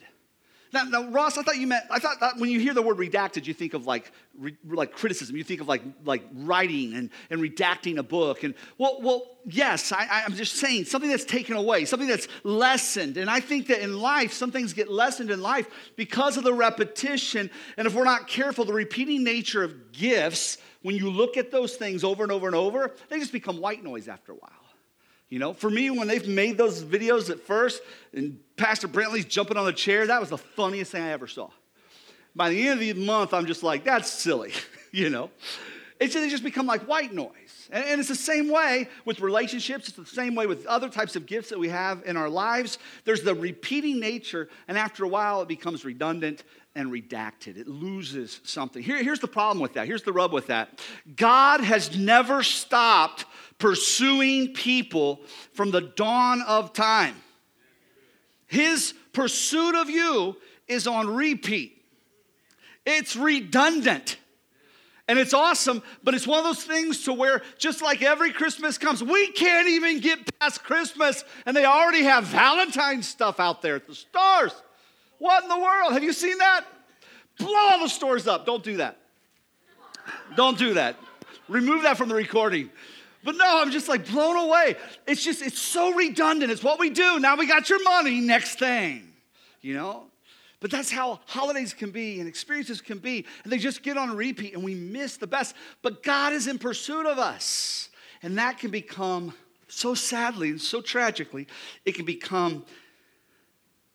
Now, 0.72 0.84
now, 0.84 1.10
Ross, 1.10 1.36
I 1.36 1.42
thought 1.42 1.56
you 1.56 1.66
meant, 1.66 1.84
I 1.90 1.98
thought 1.98 2.20
that 2.20 2.36
when 2.36 2.50
you 2.50 2.60
hear 2.60 2.74
the 2.74 2.82
word 2.82 2.96
redacted, 2.96 3.46
you 3.46 3.54
think 3.54 3.74
of 3.74 3.86
like, 3.86 4.12
re, 4.38 4.56
like 4.64 4.92
criticism. 4.92 5.36
You 5.36 5.42
think 5.42 5.60
of 5.60 5.68
like, 5.68 5.82
like 6.04 6.22
writing 6.32 6.94
and, 6.94 7.10
and 7.30 7.40
redacting 7.40 7.98
a 7.98 8.02
book. 8.02 8.44
And 8.44 8.54
well, 8.78 9.00
well 9.02 9.38
yes, 9.44 9.90
I, 9.92 10.22
I'm 10.24 10.34
just 10.34 10.56
saying 10.56 10.84
something 10.84 11.10
that's 11.10 11.24
taken 11.24 11.56
away, 11.56 11.84
something 11.84 12.08
that's 12.08 12.28
lessened. 12.44 13.16
And 13.16 13.28
I 13.28 13.40
think 13.40 13.66
that 13.66 13.80
in 13.80 13.98
life, 13.98 14.32
some 14.32 14.52
things 14.52 14.72
get 14.72 14.90
lessened 14.90 15.30
in 15.30 15.42
life 15.42 15.68
because 15.96 16.36
of 16.36 16.44
the 16.44 16.54
repetition. 16.54 17.50
And 17.76 17.86
if 17.86 17.94
we're 17.94 18.04
not 18.04 18.28
careful, 18.28 18.64
the 18.64 18.72
repeating 18.72 19.24
nature 19.24 19.64
of 19.64 19.92
gifts, 19.92 20.58
when 20.82 20.94
you 20.94 21.10
look 21.10 21.36
at 21.36 21.50
those 21.50 21.76
things 21.76 22.04
over 22.04 22.22
and 22.22 22.32
over 22.32 22.46
and 22.46 22.56
over, 22.56 22.94
they 23.08 23.18
just 23.18 23.32
become 23.32 23.60
white 23.60 23.82
noise 23.82 24.08
after 24.08 24.32
a 24.32 24.36
while. 24.36 24.59
You 25.30 25.38
know, 25.38 25.54
for 25.54 25.70
me, 25.70 25.90
when 25.90 26.08
they've 26.08 26.26
made 26.26 26.58
those 26.58 26.82
videos 26.82 27.30
at 27.30 27.40
first, 27.40 27.80
and 28.12 28.40
Pastor 28.56 28.88
Brantley's 28.88 29.24
jumping 29.24 29.56
on 29.56 29.64
the 29.64 29.72
chair, 29.72 30.06
that 30.08 30.20
was 30.20 30.28
the 30.28 30.38
funniest 30.38 30.90
thing 30.90 31.04
I 31.04 31.12
ever 31.12 31.28
saw. 31.28 31.50
By 32.34 32.50
the 32.50 32.68
end 32.68 32.80
of 32.80 32.80
the 32.80 32.92
month, 32.94 33.32
I'm 33.32 33.46
just 33.46 33.62
like, 33.62 33.84
that's 33.84 34.10
silly, 34.10 34.52
you 34.92 35.08
know? 35.08 35.30
It's, 36.00 36.14
they 36.14 36.28
just 36.28 36.42
become 36.42 36.66
like 36.66 36.88
white 36.88 37.12
noise. 37.12 37.68
And, 37.70 37.84
and 37.84 38.00
it's 38.00 38.08
the 38.08 38.16
same 38.16 38.50
way 38.50 38.88
with 39.04 39.20
relationships, 39.20 39.86
it's 39.86 39.96
the 39.96 40.04
same 40.04 40.34
way 40.34 40.46
with 40.46 40.66
other 40.66 40.88
types 40.88 41.14
of 41.14 41.26
gifts 41.26 41.50
that 41.50 41.58
we 41.58 41.68
have 41.68 42.02
in 42.04 42.16
our 42.16 42.28
lives. 42.28 42.78
There's 43.04 43.22
the 43.22 43.34
repeating 43.34 44.00
nature, 44.00 44.48
and 44.66 44.76
after 44.76 45.04
a 45.04 45.08
while, 45.08 45.42
it 45.42 45.48
becomes 45.48 45.84
redundant 45.84 46.42
and 46.74 46.90
redacted. 46.90 47.56
It 47.56 47.68
loses 47.68 48.40
something. 48.44 48.82
Here, 48.82 49.02
here's 49.02 49.20
the 49.20 49.28
problem 49.28 49.60
with 49.60 49.74
that. 49.74 49.86
Here's 49.86 50.02
the 50.02 50.12
rub 50.12 50.32
with 50.32 50.48
that. 50.48 50.80
God 51.16 51.60
has 51.60 51.96
never 51.96 52.42
stopped 52.42 53.26
pursuing 53.60 54.52
people 54.54 55.20
from 55.52 55.70
the 55.70 55.82
dawn 55.82 56.42
of 56.42 56.72
time. 56.72 57.14
His 58.46 58.92
pursuit 59.12 59.76
of 59.76 59.88
you 59.88 60.36
is 60.66 60.88
on 60.88 61.14
repeat. 61.14 61.80
It's 62.84 63.14
redundant. 63.14 64.16
And 65.06 65.18
it's 65.18 65.34
awesome, 65.34 65.82
but 66.04 66.14
it's 66.14 66.26
one 66.26 66.38
of 66.38 66.44
those 66.44 66.62
things 66.62 67.02
to 67.04 67.12
where 67.12 67.42
just 67.58 67.82
like 67.82 68.00
every 68.00 68.32
Christmas 68.32 68.78
comes, 68.78 69.02
we 69.02 69.32
can't 69.32 69.68
even 69.68 69.98
get 69.98 70.38
past 70.38 70.62
Christmas 70.62 71.24
and 71.46 71.56
they 71.56 71.64
already 71.64 72.04
have 72.04 72.24
Valentine's 72.24 73.08
stuff 73.08 73.40
out 73.40 73.60
there 73.60 73.74
at 73.74 73.88
the 73.88 73.94
stores. 73.94 74.52
What 75.18 75.42
in 75.42 75.48
the 75.48 75.58
world? 75.58 75.92
Have 75.94 76.04
you 76.04 76.12
seen 76.12 76.38
that? 76.38 76.64
Blow 77.38 77.56
all 77.56 77.80
the 77.80 77.88
stores 77.88 78.28
up. 78.28 78.46
Don't 78.46 78.62
do 78.62 78.76
that. 78.76 78.98
Don't 80.36 80.56
do 80.56 80.74
that. 80.74 80.96
Remove 81.48 81.82
that 81.82 81.98
from 81.98 82.08
the 82.08 82.14
recording. 82.14 82.70
But 83.22 83.36
no, 83.36 83.60
I'm 83.60 83.70
just 83.70 83.88
like 83.88 84.06
blown 84.08 84.36
away. 84.36 84.76
It's 85.06 85.22
just, 85.22 85.42
it's 85.42 85.60
so 85.60 85.94
redundant. 85.94 86.50
It's 86.50 86.62
what 86.62 86.78
we 86.78 86.90
do. 86.90 87.18
Now 87.18 87.36
we 87.36 87.46
got 87.46 87.68
your 87.68 87.82
money, 87.82 88.20
next 88.20 88.58
thing, 88.58 89.12
you 89.60 89.74
know? 89.74 90.04
But 90.60 90.70
that's 90.70 90.90
how 90.90 91.20
holidays 91.26 91.72
can 91.72 91.90
be 91.90 92.20
and 92.20 92.28
experiences 92.28 92.80
can 92.80 92.98
be. 92.98 93.24
And 93.44 93.52
they 93.52 93.58
just 93.58 93.82
get 93.82 93.96
on 93.96 94.14
repeat 94.14 94.54
and 94.54 94.62
we 94.62 94.74
miss 94.74 95.16
the 95.16 95.26
best. 95.26 95.54
But 95.82 96.02
God 96.02 96.32
is 96.32 96.46
in 96.46 96.58
pursuit 96.58 97.06
of 97.06 97.18
us. 97.18 97.88
And 98.22 98.36
that 98.38 98.58
can 98.58 98.70
become 98.70 99.34
so 99.68 99.94
sadly 99.94 100.50
and 100.50 100.60
so 100.60 100.80
tragically, 100.80 101.46
it 101.84 101.94
can 101.94 102.04
become 102.04 102.64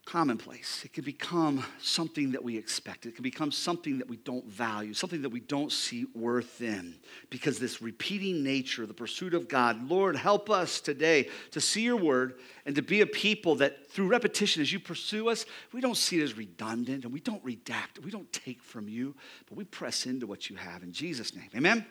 commonplace. 0.06 0.84
It 0.86 0.94
can 0.94 1.04
become 1.04 1.66
something 1.80 2.32
that 2.34 2.44
we 2.44 2.58
expect. 2.58 3.08
It 3.08 3.16
can 3.16 3.24
become 3.24 3.52
something 3.52 3.98
that 3.98 4.08
we 4.08 4.18
don't 4.18 4.46
value, 4.46 4.94
something 4.94 5.24
that 5.24 5.30
we 5.30 5.40
don't 5.40 5.72
see 5.72 6.06
worth 6.14 6.62
in. 6.62 6.96
Because 7.32 7.58
this 7.58 7.82
repeating 7.82 8.44
nature, 8.44 8.86
the 8.86 8.94
pursuit 8.94 9.34
of 9.34 9.48
God, 9.48 9.90
Lord, 9.90 10.16
help 10.16 10.50
us 10.50 10.80
today 10.80 11.30
to 11.52 11.60
see 11.60 11.82
your 11.82 11.98
word 11.98 12.40
and 12.68 12.76
to 12.76 12.84
be 12.84 13.02
a 13.02 13.08
people 13.08 13.56
that 13.56 13.90
through 13.90 14.08
repetition, 14.08 14.62
as 14.62 14.72
you 14.72 14.80
pursue 14.80 15.28
us, 15.28 15.46
we 15.74 15.82
don't 15.82 15.98
see 15.98 16.20
it 16.20 16.24
as 16.24 16.38
redundant 16.38 17.04
and 17.04 17.12
we 17.12 17.20
don't 17.20 17.44
redact, 17.44 18.00
we 18.04 18.12
don't 18.12 18.32
take 18.32 18.62
from 18.62 18.88
you, 18.88 19.16
but 19.50 19.58
we 19.58 19.64
press 19.64 20.06
into 20.06 20.28
what 20.28 20.50
you 20.50 20.56
have 20.56 20.84
in 20.84 20.92
Jesus' 20.92 21.36
name. 21.36 21.50
Amen. 21.56 21.84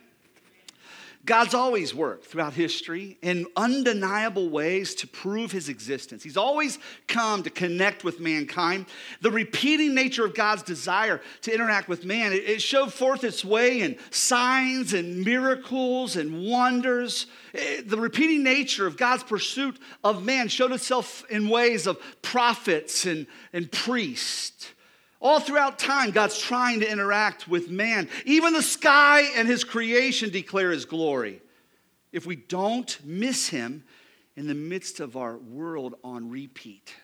God's 1.25 1.55
always 1.55 1.95
worked 1.95 2.27
throughout 2.27 2.53
history 2.53 3.17
in 3.23 3.47
undeniable 3.57 4.51
ways 4.51 4.95
to 4.97 5.07
prove 5.07 5.51
his 5.53 5.71
existence. 5.71 6.23
He's 6.23 6.37
always 6.37 6.79
come 7.09 7.43
to 7.45 7.51
connect 7.51 8.05
with 8.05 8.21
mankind. 8.21 8.87
The 9.23 9.31
repeating 9.31 9.95
nature 9.95 10.27
of 10.27 10.35
God's 10.35 10.63
desire 10.63 11.23
to 11.43 11.55
interact 11.55 11.89
with 11.89 12.05
man, 12.05 12.33
it 12.35 12.61
showed 12.61 12.93
forth 12.93 13.25
its 13.25 13.43
way 13.43 13.81
in 13.81 13.97
signs 14.11 14.93
and 14.93 15.25
miracles 15.25 16.17
and 16.17 16.45
wonders. 16.45 17.27
Eh, 17.55 17.81
the 17.87 17.97
repeating 17.97 18.43
nature 18.43 18.87
of 18.87 18.99
God's 18.99 19.23
pursuit 19.23 19.79
of 20.03 20.25
man 20.25 20.49
showed 20.49 20.73
itself 20.73 21.25
in 21.31 21.49
ways 21.49 21.87
of 21.87 21.99
prophets 22.21 23.07
and, 23.07 23.27
and 23.55 23.73
priests. 23.73 24.75
All 25.25 25.41
throughout 25.41 25.79
time, 25.79 26.11
God's 26.11 26.39
trying 26.39 26.81
to 26.81 26.91
interact 26.91 27.49
with 27.49 27.71
man. 27.71 28.11
Even 28.27 28.53
the 28.53 28.63
sky 28.63 29.23
and 29.35 29.49
his 29.49 29.65
creation 29.65 30.29
declare 30.29 30.71
his 30.71 30.85
glory. 30.85 31.41
If 32.13 32.27
we 32.27 32.37
don't 32.37 33.03
miss 33.03 33.49
him 33.49 33.85
in 34.37 34.47
the 34.47 34.55
midst 34.55 35.01
of 35.01 35.17
our 35.17 35.39
world 35.39 35.95
on 36.05 36.29
repeat. 36.29 36.95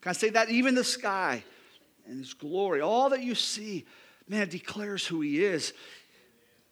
Can 0.00 0.10
I 0.10 0.14
say 0.14 0.30
that? 0.30 0.50
Even 0.50 0.74
the 0.74 0.82
sky 0.82 1.44
and 2.08 2.18
his 2.18 2.34
glory, 2.34 2.80
all 2.80 3.10
that 3.10 3.22
you 3.22 3.36
see, 3.36 3.86
man, 4.28 4.48
declares 4.48 5.06
who 5.06 5.20
he 5.20 5.44
is. 5.44 5.72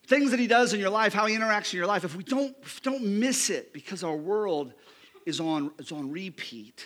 Things 0.09 0.33
that 0.33 0.41
he 0.41 0.49
does 0.49 0.73
in 0.73 0.81
your 0.81 0.91
life, 0.91 1.15
how 1.15 1.27
he 1.27 1.37
interacts 1.37 1.73
in 1.73 1.77
your 1.77 1.87
life, 1.87 2.03
if 2.03 2.17
we 2.17 2.25
don't, 2.25 2.57
if 2.61 2.83
don't 2.83 3.05
miss 3.05 3.51
it 3.51 3.73
because 3.73 4.03
our 4.03 4.17
world 4.17 4.73
is 5.27 5.39
on, 5.39 5.71
is 5.79 5.93
on 5.93 6.11
repeat, 6.11 6.85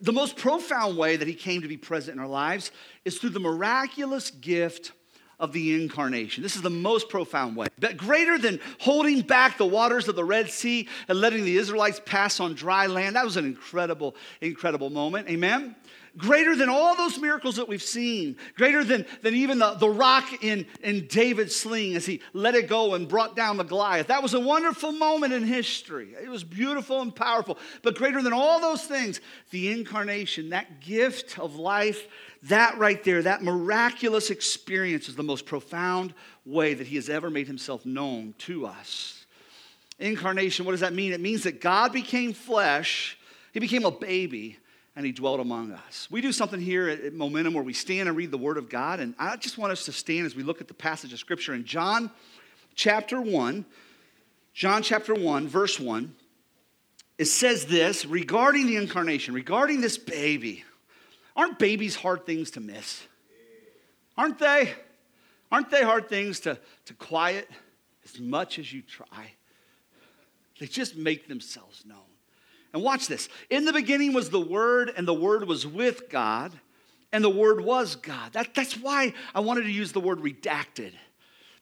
the 0.00 0.12
most 0.12 0.36
profound 0.36 0.96
way 0.96 1.16
that 1.16 1.26
he 1.26 1.34
came 1.34 1.62
to 1.62 1.68
be 1.68 1.76
present 1.76 2.16
in 2.16 2.22
our 2.22 2.28
lives 2.28 2.70
is 3.04 3.18
through 3.18 3.30
the 3.30 3.40
miraculous 3.40 4.30
gift 4.30 4.92
of 5.40 5.52
the 5.52 5.74
incarnation. 5.82 6.40
This 6.40 6.54
is 6.54 6.62
the 6.62 6.70
most 6.70 7.08
profound 7.08 7.56
way. 7.56 7.66
But 7.76 7.96
greater 7.96 8.38
than 8.38 8.60
holding 8.78 9.22
back 9.22 9.58
the 9.58 9.66
waters 9.66 10.06
of 10.06 10.14
the 10.14 10.24
Red 10.24 10.50
Sea 10.50 10.88
and 11.08 11.20
letting 11.20 11.44
the 11.44 11.56
Israelites 11.56 12.00
pass 12.06 12.38
on 12.38 12.54
dry 12.54 12.86
land, 12.86 13.16
that 13.16 13.24
was 13.24 13.36
an 13.36 13.44
incredible, 13.44 14.14
incredible 14.40 14.88
moment. 14.88 15.28
Amen? 15.28 15.74
Greater 16.16 16.54
than 16.54 16.68
all 16.68 16.94
those 16.94 17.18
miracles 17.18 17.56
that 17.56 17.68
we've 17.68 17.82
seen, 17.82 18.36
greater 18.56 18.84
than, 18.84 19.06
than 19.22 19.34
even 19.34 19.58
the, 19.58 19.74
the 19.74 19.88
rock 19.88 20.42
in, 20.42 20.66
in 20.82 21.06
David's 21.06 21.56
sling 21.56 21.94
as 21.96 22.04
he 22.04 22.20
let 22.32 22.54
it 22.54 22.68
go 22.68 22.94
and 22.94 23.08
brought 23.08 23.34
down 23.34 23.56
the 23.56 23.64
Goliath. 23.64 24.08
That 24.08 24.22
was 24.22 24.34
a 24.34 24.40
wonderful 24.40 24.92
moment 24.92 25.32
in 25.32 25.44
history. 25.44 26.14
It 26.22 26.28
was 26.28 26.44
beautiful 26.44 27.00
and 27.00 27.14
powerful. 27.14 27.58
But 27.82 27.96
greater 27.96 28.22
than 28.22 28.32
all 28.32 28.60
those 28.60 28.84
things, 28.84 29.20
the 29.50 29.72
incarnation, 29.72 30.50
that 30.50 30.80
gift 30.80 31.38
of 31.38 31.56
life, 31.56 32.06
that 32.44 32.76
right 32.78 33.02
there, 33.04 33.22
that 33.22 33.42
miraculous 33.42 34.30
experience 34.30 35.08
is 35.08 35.16
the 35.16 35.22
most 35.22 35.46
profound 35.46 36.12
way 36.44 36.74
that 36.74 36.86
he 36.86 36.96
has 36.96 37.08
ever 37.08 37.30
made 37.30 37.46
himself 37.46 37.86
known 37.86 38.34
to 38.38 38.66
us. 38.66 39.24
Incarnation, 39.98 40.64
what 40.66 40.72
does 40.72 40.80
that 40.80 40.92
mean? 40.92 41.12
It 41.12 41.20
means 41.20 41.44
that 41.44 41.60
God 41.60 41.92
became 41.92 42.32
flesh, 42.32 43.16
he 43.52 43.60
became 43.60 43.84
a 43.84 43.90
baby 43.90 44.58
and 44.94 45.06
he 45.06 45.12
dwelt 45.12 45.40
among 45.40 45.72
us. 45.72 46.08
We 46.10 46.20
do 46.20 46.32
something 46.32 46.60
here 46.60 46.88
at 46.88 47.14
Momentum 47.14 47.54
where 47.54 47.64
we 47.64 47.72
stand 47.72 48.08
and 48.08 48.16
read 48.16 48.30
the 48.30 48.38
Word 48.38 48.58
of 48.58 48.68
God, 48.68 49.00
and 49.00 49.14
I 49.18 49.36
just 49.36 49.58
want 49.58 49.72
us 49.72 49.84
to 49.86 49.92
stand 49.92 50.26
as 50.26 50.34
we 50.34 50.42
look 50.42 50.60
at 50.60 50.68
the 50.68 50.74
passage 50.74 51.12
of 51.12 51.18
Scripture 51.18 51.54
in 51.54 51.64
John 51.64 52.10
chapter 52.74 53.20
1. 53.20 53.64
John 54.54 54.82
chapter 54.82 55.14
1, 55.14 55.48
verse 55.48 55.80
1. 55.80 56.14
It 57.18 57.26
says 57.26 57.66
this 57.66 58.04
regarding 58.04 58.66
the 58.66 58.76
incarnation, 58.76 59.34
regarding 59.34 59.80
this 59.80 59.96
baby. 59.96 60.64
Aren't 61.34 61.58
babies 61.58 61.96
hard 61.96 62.26
things 62.26 62.50
to 62.52 62.60
miss? 62.60 63.02
Aren't 64.18 64.38
they? 64.38 64.72
Aren't 65.50 65.70
they 65.70 65.82
hard 65.82 66.08
things 66.08 66.40
to, 66.40 66.58
to 66.86 66.94
quiet 66.94 67.48
as 68.04 68.20
much 68.20 68.58
as 68.58 68.72
you 68.72 68.82
try? 68.82 69.32
They 70.58 70.66
just 70.66 70.96
make 70.96 71.28
themselves 71.28 71.84
known. 71.86 71.98
And 72.72 72.82
watch 72.82 73.06
this. 73.06 73.28
In 73.50 73.64
the 73.64 73.72
beginning 73.72 74.12
was 74.12 74.30
the 74.30 74.40
Word, 74.40 74.92
and 74.96 75.06
the 75.06 75.14
Word 75.14 75.46
was 75.46 75.66
with 75.66 76.08
God, 76.08 76.52
and 77.12 77.22
the 77.22 77.30
Word 77.30 77.60
was 77.60 77.96
God. 77.96 78.32
That, 78.32 78.54
that's 78.54 78.76
why 78.76 79.12
I 79.34 79.40
wanted 79.40 79.64
to 79.64 79.70
use 79.70 79.92
the 79.92 80.00
word 80.00 80.20
redacted. 80.20 80.92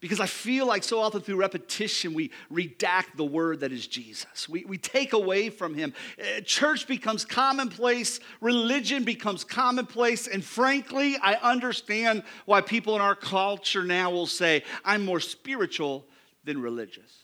Because 0.01 0.19
I 0.19 0.27
feel 0.27 0.67
like 0.67 0.83
so 0.83 0.99
often 0.99 1.21
through 1.21 1.37
repetition, 1.37 2.15
we 2.15 2.31
redact 2.51 3.17
the 3.17 3.25
word 3.25 3.61
that 3.61 3.71
is 3.71 3.87
Jesus. 3.87 4.49
We, 4.49 4.65
we 4.65 4.79
take 4.79 5.13
away 5.13 5.51
from 5.51 5.75
him. 5.75 5.93
Uh, 6.19 6.41
church 6.41 6.87
becomes 6.87 7.27
commonplace, 7.27 8.19
religion 8.41 9.05
becomes 9.05 9.45
commonplace, 9.45 10.27
and 10.27 10.43
frankly, 10.43 11.19
I 11.21 11.35
understand 11.35 12.23
why 12.47 12.63
people 12.63 12.97
in 12.97 13.03
our 13.03 13.15
culture 13.15 13.85
now 13.85 14.11
will 14.11 14.27
say, 14.27 14.65
I'm 14.87 15.05
more 15.05 15.21
spiritual 15.21 16.07
than 16.45 16.63
religious. 16.63 17.19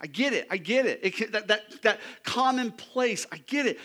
I 0.00 0.06
get 0.06 0.32
it. 0.32 0.46
I 0.50 0.56
get 0.56 0.86
it. 0.86 1.00
it 1.02 1.32
that, 1.32 1.48
that, 1.48 1.82
that 1.82 2.00
commonplace, 2.24 3.26
I 3.30 3.38
get 3.46 3.66
it. 3.66 3.78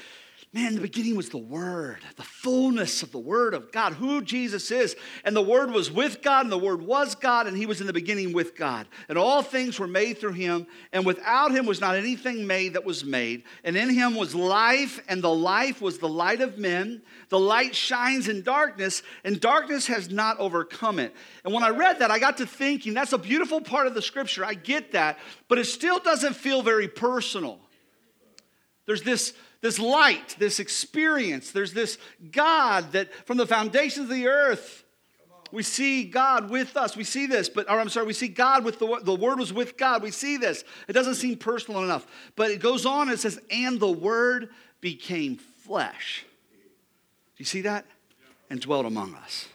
Man, 0.56 0.74
the 0.74 0.80
beginning 0.80 1.18
was 1.18 1.28
the 1.28 1.38
Word, 1.38 2.00
the 2.16 2.24
fullness 2.24 3.04
of 3.04 3.12
the 3.12 3.20
Word 3.20 3.54
of 3.54 3.74
God, 3.74 3.92
who 3.92 4.22
Jesus 4.22 4.72
is. 4.72 4.96
And 5.26 5.36
the 5.36 5.42
Word 5.42 5.70
was 5.70 5.92
with 5.92 6.22
God, 6.22 6.46
and 6.46 6.52
the 6.52 6.58
Word 6.58 6.82
was 6.82 7.14
God, 7.14 7.46
and 7.46 7.58
He 7.58 7.66
was 7.66 7.82
in 7.82 7.88
the 7.88 7.92
beginning 7.92 8.32
with 8.32 8.56
God. 8.56 8.88
And 9.10 9.18
all 9.18 9.42
things 9.42 9.78
were 9.78 9.86
made 9.86 10.18
through 10.18 10.32
Him, 10.32 10.66
and 10.94 11.06
without 11.06 11.52
Him 11.52 11.66
was 11.66 11.82
not 11.82 11.98
anything 11.98 12.48
made 12.48 12.76
that 12.76 12.86
was 12.86 13.04
made. 13.04 13.44
And 13.66 13.76
in 13.76 13.90
Him 13.90 14.16
was 14.16 14.34
life, 14.34 15.04
and 15.10 15.22
the 15.22 15.30
life 15.30 15.82
was 15.82 15.98
the 15.98 16.08
light 16.08 16.40
of 16.40 16.58
men. 16.58 17.02
The 17.28 17.40
light 17.40 17.76
shines 17.76 18.30
in 18.30 18.42
darkness, 18.42 19.04
and 19.26 19.42
darkness 19.42 19.88
has 19.88 20.10
not 20.10 20.40
overcome 20.40 21.00
it. 21.00 21.14
And 21.44 21.54
when 21.54 21.64
I 21.64 21.70
read 21.72 22.00
that, 22.00 22.12
I 22.12 22.20
got 22.20 22.38
to 22.38 22.48
thinking 22.48 22.94
that's 22.94 23.12
a 23.12 23.18
beautiful 23.18 23.60
part 23.60 23.88
of 23.88 23.94
the 23.94 24.02
Scripture. 24.02 24.46
I 24.46 24.54
get 24.54 24.94
that, 24.94 25.20
but 25.50 25.58
it 25.58 25.66
still 25.66 26.00
doesn't 26.00 26.38
feel 26.38 26.62
very 26.62 26.88
personal. 26.88 27.60
There's 28.86 29.02
this 29.02 29.34
this 29.66 29.80
light, 29.80 30.36
this 30.38 30.60
experience. 30.60 31.52
There's 31.52 31.74
this 31.74 31.98
God 32.32 32.92
that 32.92 33.12
from 33.26 33.38
the 33.38 33.48
foundations 33.48 34.12
of 34.12 34.16
the 34.16 34.28
earth, 34.28 34.84
we 35.52 35.64
see 35.64 36.04
God 36.04 36.52
with 36.52 36.78
us. 36.78 36.96
We 36.96 37.04
see 37.04 37.26
this, 37.26 37.50
but 37.50 37.70
I'm 37.70 37.90
sorry, 37.90 38.06
we 38.06 38.14
see 38.14 38.28
God 38.28 38.64
with 38.64 38.78
the 38.78 39.00
the 39.02 39.16
word 39.16 39.40
was 39.40 39.52
with 39.52 39.76
God. 39.76 40.04
We 40.04 40.12
see 40.12 40.38
this. 40.38 40.64
It 40.88 40.94
doesn't 40.94 41.16
seem 41.16 41.38
personal 41.38 41.84
enough. 41.84 42.06
But 42.36 42.52
it 42.52 42.60
goes 42.60 42.86
on, 42.86 43.10
it 43.10 43.20
says, 43.20 43.40
and 43.50 43.80
the 43.80 43.92
word 43.92 44.50
became 44.82 45.38
flesh. 45.38 46.26
Do 46.52 47.40
you 47.40 47.46
see 47.46 47.62
that? 47.62 47.86
And 48.52 48.60
dwelt 48.60 48.86
among 48.86 49.16
us. 49.16 49.48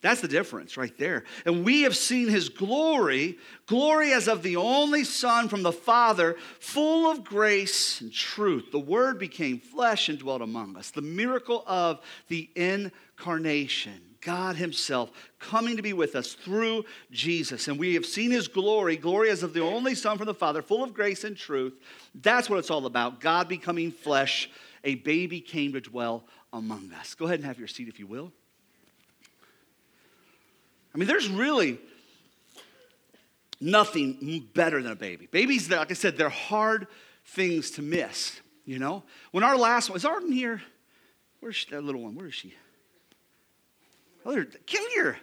That's 0.00 0.20
the 0.20 0.28
difference 0.28 0.76
right 0.76 0.96
there. 0.96 1.24
And 1.44 1.64
we 1.64 1.82
have 1.82 1.96
seen 1.96 2.28
his 2.28 2.48
glory, 2.48 3.38
glory 3.66 4.12
as 4.12 4.28
of 4.28 4.42
the 4.42 4.56
only 4.56 5.02
Son 5.02 5.48
from 5.48 5.62
the 5.62 5.72
Father, 5.72 6.36
full 6.60 7.10
of 7.10 7.24
grace 7.24 8.00
and 8.00 8.12
truth. 8.12 8.70
The 8.70 8.78
Word 8.78 9.18
became 9.18 9.58
flesh 9.58 10.08
and 10.08 10.18
dwelt 10.18 10.40
among 10.40 10.76
us. 10.76 10.92
The 10.92 11.02
miracle 11.02 11.64
of 11.66 12.00
the 12.28 12.48
incarnation. 12.54 14.02
God 14.20 14.56
Himself 14.56 15.10
coming 15.38 15.76
to 15.76 15.82
be 15.82 15.92
with 15.92 16.14
us 16.16 16.34
through 16.34 16.84
Jesus. 17.10 17.68
And 17.68 17.78
we 17.78 17.94
have 17.94 18.06
seen 18.06 18.30
His 18.30 18.48
glory, 18.48 18.96
glory 18.96 19.30
as 19.30 19.42
of 19.42 19.52
the 19.52 19.62
only 19.62 19.94
Son 19.94 20.16
from 20.16 20.26
the 20.26 20.34
Father, 20.34 20.62
full 20.62 20.84
of 20.84 20.94
grace 20.94 21.24
and 21.24 21.36
truth. 21.36 21.74
That's 22.14 22.50
what 22.50 22.58
it's 22.58 22.70
all 22.70 22.86
about. 22.86 23.20
God 23.20 23.48
becoming 23.48 23.90
flesh. 23.90 24.50
A 24.84 24.96
baby 24.96 25.40
came 25.40 25.72
to 25.72 25.80
dwell 25.80 26.24
among 26.52 26.92
us. 26.92 27.14
Go 27.14 27.26
ahead 27.26 27.40
and 27.40 27.46
have 27.46 27.58
your 27.58 27.68
seat 27.68 27.88
if 27.88 27.98
you 27.98 28.06
will. 28.06 28.32
I 30.98 31.00
mean, 31.00 31.06
there's 31.06 31.28
really 31.28 31.78
nothing 33.60 34.48
better 34.52 34.82
than 34.82 34.90
a 34.90 34.96
baby. 34.96 35.28
Babies, 35.30 35.70
like 35.70 35.92
I 35.92 35.94
said, 35.94 36.16
they're 36.16 36.28
hard 36.28 36.88
things 37.24 37.70
to 37.72 37.82
miss, 37.82 38.40
you 38.64 38.80
know? 38.80 39.04
When 39.30 39.44
our 39.44 39.56
last 39.56 39.90
one, 39.90 39.96
is 39.96 40.04
Arden 40.04 40.32
here? 40.32 40.60
Where's 41.38 41.54
she, 41.54 41.70
that 41.70 41.84
little 41.84 42.02
one? 42.02 42.16
Where 42.16 42.26
is 42.26 42.34
she? 42.34 42.52
Oh, 44.26 44.32
there, 44.32 44.44
come 44.44 44.88
here. 44.92 45.16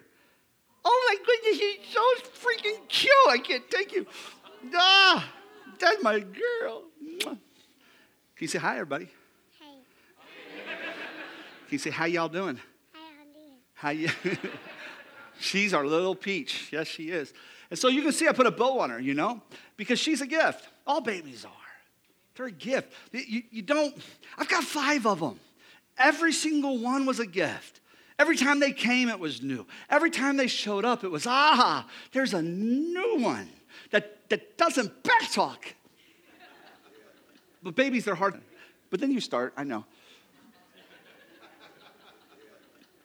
Oh 0.86 1.10
my 1.10 1.25
goodness, 1.25 1.60
she's 1.60 1.94
so 1.94 2.39
freaking 2.39 2.88
cute. 2.88 3.12
I 3.27 3.38
can't 3.38 3.70
take 3.70 3.91
you. 3.91 4.05
Ah, 4.74 5.29
that's 5.77 6.01
my 6.01 6.22
girl. 6.22 6.84
Can 7.22 7.38
you 8.39 8.48
say 8.48 8.60
hi, 8.60 8.75
everybody? 8.75 9.10
Hi. 9.60 9.74
Can 11.67 11.72
you 11.72 11.79
say 11.79 11.89
how 11.89 12.05
y'all 12.05 12.29
doing? 12.29 12.62
Hi, 12.94 13.10
I'm 13.20 13.34
doing. 13.34 13.58
How 13.74 13.89
you? 13.89 14.10
She's 15.39 15.73
our 15.73 15.85
little 15.85 16.15
peach. 16.15 16.69
Yes, 16.71 16.87
she 16.87 17.09
is. 17.09 17.33
And 17.69 17.77
so 17.77 17.87
you 17.87 18.01
can 18.01 18.11
see 18.11 18.27
I 18.27 18.31
put 18.31 18.47
a 18.47 18.51
bow 18.51 18.79
on 18.79 18.89
her, 18.89 18.99
you 18.99 19.13
know, 19.13 19.41
because 19.77 19.99
she's 19.99 20.21
a 20.21 20.27
gift. 20.27 20.67
All 20.85 21.01
babies 21.01 21.45
are. 21.45 21.51
They're 22.35 22.47
a 22.47 22.51
gift. 22.51 22.91
You, 23.11 23.43
you 23.49 23.61
don't, 23.61 23.95
I've 24.37 24.49
got 24.49 24.63
five 24.63 25.05
of 25.05 25.19
them. 25.19 25.39
Every 25.97 26.33
single 26.33 26.77
one 26.77 27.05
was 27.05 27.19
a 27.19 27.25
gift. 27.25 27.79
Every 28.17 28.37
time 28.37 28.59
they 28.59 28.71
came, 28.71 29.09
it 29.09 29.19
was 29.19 29.41
new. 29.41 29.65
Every 29.89 30.09
time 30.09 30.37
they 30.37 30.47
showed 30.47 30.85
up, 30.85 31.03
it 31.03 31.11
was, 31.11 31.25
ah, 31.27 31.87
there's 32.11 32.33
a 32.33 32.41
new 32.41 33.17
one 33.19 33.49
that, 33.91 34.29
that 34.29 34.57
doesn't 34.57 35.03
back 35.03 35.31
talk. 35.31 35.65
But 37.61 37.75
babies, 37.75 38.05
they're 38.05 38.15
hard. 38.15 38.39
But 38.89 38.99
then 38.99 39.11
you 39.11 39.19
start, 39.19 39.53
I 39.57 39.63
know. 39.63 39.85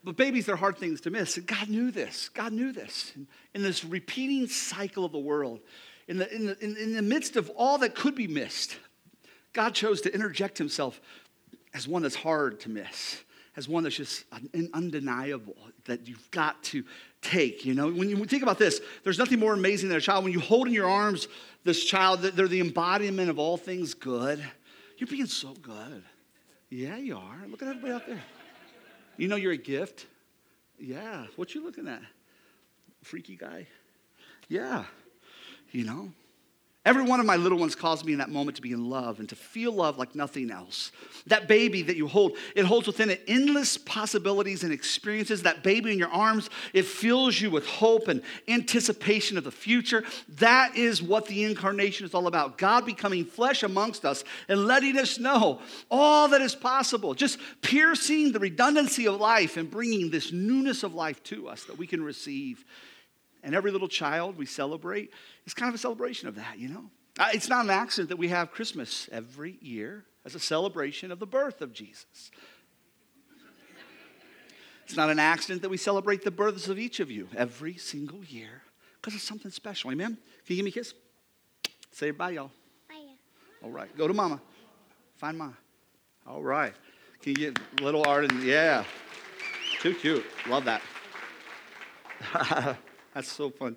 But 0.02 0.16
babies 0.16 0.48
are 0.48 0.56
hard 0.56 0.78
things 0.78 1.00
to 1.02 1.10
miss. 1.10 1.36
God 1.38 1.68
knew 1.68 1.90
this. 1.90 2.30
God 2.30 2.52
knew 2.52 2.72
this. 2.72 3.12
In, 3.14 3.26
in 3.54 3.62
this 3.62 3.84
repeating 3.84 4.46
cycle 4.48 5.04
of 5.04 5.12
the 5.12 5.18
world, 5.18 5.60
in 6.08 6.18
the, 6.18 6.34
in, 6.34 6.46
the, 6.46 6.64
in, 6.64 6.76
in 6.76 6.94
the 6.94 7.02
midst 7.02 7.36
of 7.36 7.50
all 7.50 7.78
that 7.78 7.94
could 7.94 8.14
be 8.14 8.26
missed, 8.26 8.78
God 9.52 9.74
chose 9.74 10.00
to 10.02 10.14
interject 10.14 10.56
himself 10.58 11.00
as 11.74 11.86
one 11.86 12.02
that's 12.02 12.14
hard 12.14 12.60
to 12.60 12.70
miss, 12.70 13.22
as 13.56 13.68
one 13.68 13.82
that's 13.82 13.96
just 13.96 14.24
undeniable, 14.74 15.56
that 15.84 16.08
you've 16.08 16.30
got 16.30 16.62
to 16.64 16.82
take. 17.20 17.64
You 17.64 17.74
know, 17.74 17.90
when 17.90 18.08
you 18.08 18.24
think 18.24 18.42
about 18.42 18.58
this, 18.58 18.80
there's 19.04 19.18
nothing 19.18 19.38
more 19.38 19.52
amazing 19.52 19.88
than 19.88 19.98
a 19.98 20.00
child. 20.00 20.24
When 20.24 20.32
you 20.32 20.40
hold 20.40 20.66
in 20.66 20.72
your 20.72 20.88
arms 20.88 21.28
this 21.64 21.84
child, 21.84 22.22
they're 22.22 22.48
the 22.48 22.60
embodiment 22.60 23.28
of 23.28 23.38
all 23.38 23.56
things 23.56 23.94
good. 23.94 24.42
You're 24.96 25.08
being 25.08 25.26
so 25.26 25.54
good. 25.54 26.02
Yeah, 26.70 26.96
you 26.96 27.16
are. 27.16 27.46
Look 27.48 27.62
at 27.62 27.68
everybody 27.68 27.92
out 27.92 28.06
there. 28.06 28.22
You 29.16 29.28
know 29.28 29.36
you're 29.36 29.52
a 29.52 29.56
gift? 29.56 30.06
Yeah. 30.78 31.26
What 31.36 31.54
you 31.54 31.64
looking 31.64 31.88
at? 31.88 32.02
Freaky 33.02 33.36
guy? 33.36 33.66
Yeah. 34.48 34.84
You 35.72 35.84
know? 35.84 36.12
Every 36.86 37.02
one 37.02 37.20
of 37.20 37.26
my 37.26 37.36
little 37.36 37.58
ones 37.58 37.74
caused 37.74 38.06
me 38.06 38.12
in 38.12 38.18
that 38.20 38.30
moment 38.30 38.56
to 38.56 38.62
be 38.62 38.72
in 38.72 38.88
love 38.88 39.20
and 39.20 39.28
to 39.28 39.36
feel 39.36 39.70
love 39.70 39.98
like 39.98 40.14
nothing 40.14 40.50
else. 40.50 40.92
That 41.26 41.46
baby 41.46 41.82
that 41.82 41.96
you 41.96 42.08
hold, 42.08 42.38
it 42.56 42.64
holds 42.64 42.86
within 42.86 43.10
it 43.10 43.22
endless 43.28 43.76
possibilities 43.76 44.64
and 44.64 44.72
experiences. 44.72 45.42
That 45.42 45.62
baby 45.62 45.92
in 45.92 45.98
your 45.98 46.08
arms, 46.08 46.48
it 46.72 46.86
fills 46.86 47.38
you 47.38 47.50
with 47.50 47.66
hope 47.66 48.08
and 48.08 48.22
anticipation 48.48 49.36
of 49.36 49.44
the 49.44 49.50
future. 49.50 50.04
That 50.38 50.74
is 50.74 51.02
what 51.02 51.26
the 51.26 51.44
incarnation 51.44 52.06
is 52.06 52.14
all 52.14 52.26
about. 52.26 52.56
God 52.56 52.86
becoming 52.86 53.26
flesh 53.26 53.62
amongst 53.62 54.06
us 54.06 54.24
and 54.48 54.64
letting 54.64 54.96
us 54.96 55.18
know 55.18 55.60
all 55.90 56.28
that 56.28 56.40
is 56.40 56.54
possible, 56.54 57.12
just 57.12 57.38
piercing 57.60 58.32
the 58.32 58.38
redundancy 58.38 59.06
of 59.06 59.20
life 59.20 59.58
and 59.58 59.70
bringing 59.70 60.10
this 60.10 60.32
newness 60.32 60.82
of 60.82 60.94
life 60.94 61.22
to 61.24 61.46
us 61.46 61.64
that 61.64 61.76
we 61.76 61.86
can 61.86 62.02
receive 62.02 62.64
and 63.42 63.54
every 63.54 63.70
little 63.70 63.88
child 63.88 64.36
we 64.36 64.46
celebrate 64.46 65.10
is 65.46 65.54
kind 65.54 65.68
of 65.68 65.74
a 65.74 65.78
celebration 65.78 66.28
of 66.28 66.36
that, 66.36 66.58
you 66.58 66.68
know? 66.68 66.90
Uh, 67.18 67.28
it's 67.32 67.48
not 67.48 67.64
an 67.64 67.70
accident 67.70 68.08
that 68.08 68.18
we 68.18 68.28
have 68.28 68.50
Christmas 68.50 69.08
every 69.12 69.58
year 69.60 70.04
as 70.24 70.34
a 70.34 70.40
celebration 70.40 71.10
of 71.10 71.18
the 71.18 71.26
birth 71.26 71.60
of 71.60 71.72
Jesus. 71.72 72.30
It's 74.84 74.96
not 74.96 75.08
an 75.08 75.20
accident 75.20 75.62
that 75.62 75.68
we 75.68 75.76
celebrate 75.76 76.24
the 76.24 76.32
births 76.32 76.68
of 76.68 76.78
each 76.78 76.98
of 76.98 77.10
you 77.10 77.28
every 77.36 77.76
single 77.76 78.24
year 78.24 78.62
because 78.96 79.14
it's 79.14 79.22
something 79.22 79.50
special. 79.52 79.92
Amen? 79.92 80.18
Can 80.46 80.56
you 80.56 80.56
give 80.56 80.64
me 80.64 80.70
a 80.70 80.72
kiss? 80.72 80.94
Say 81.92 82.10
bye, 82.10 82.30
y'all. 82.30 82.50
Bye. 82.88 82.96
All 83.62 83.70
right. 83.70 83.96
Go 83.96 84.08
to 84.08 84.14
mama. 84.14 84.40
Find 85.16 85.38
mama. 85.38 85.56
All 86.26 86.42
right. 86.42 86.74
Can 87.22 87.30
you 87.38 87.52
get 87.52 87.80
little 87.80 88.04
Arden? 88.06 88.44
Yeah. 88.44 88.84
Too 89.80 89.94
cute. 89.94 90.24
Love 90.48 90.64
that. 90.64 90.82
That's 93.14 93.30
so 93.30 93.50
fun. 93.50 93.76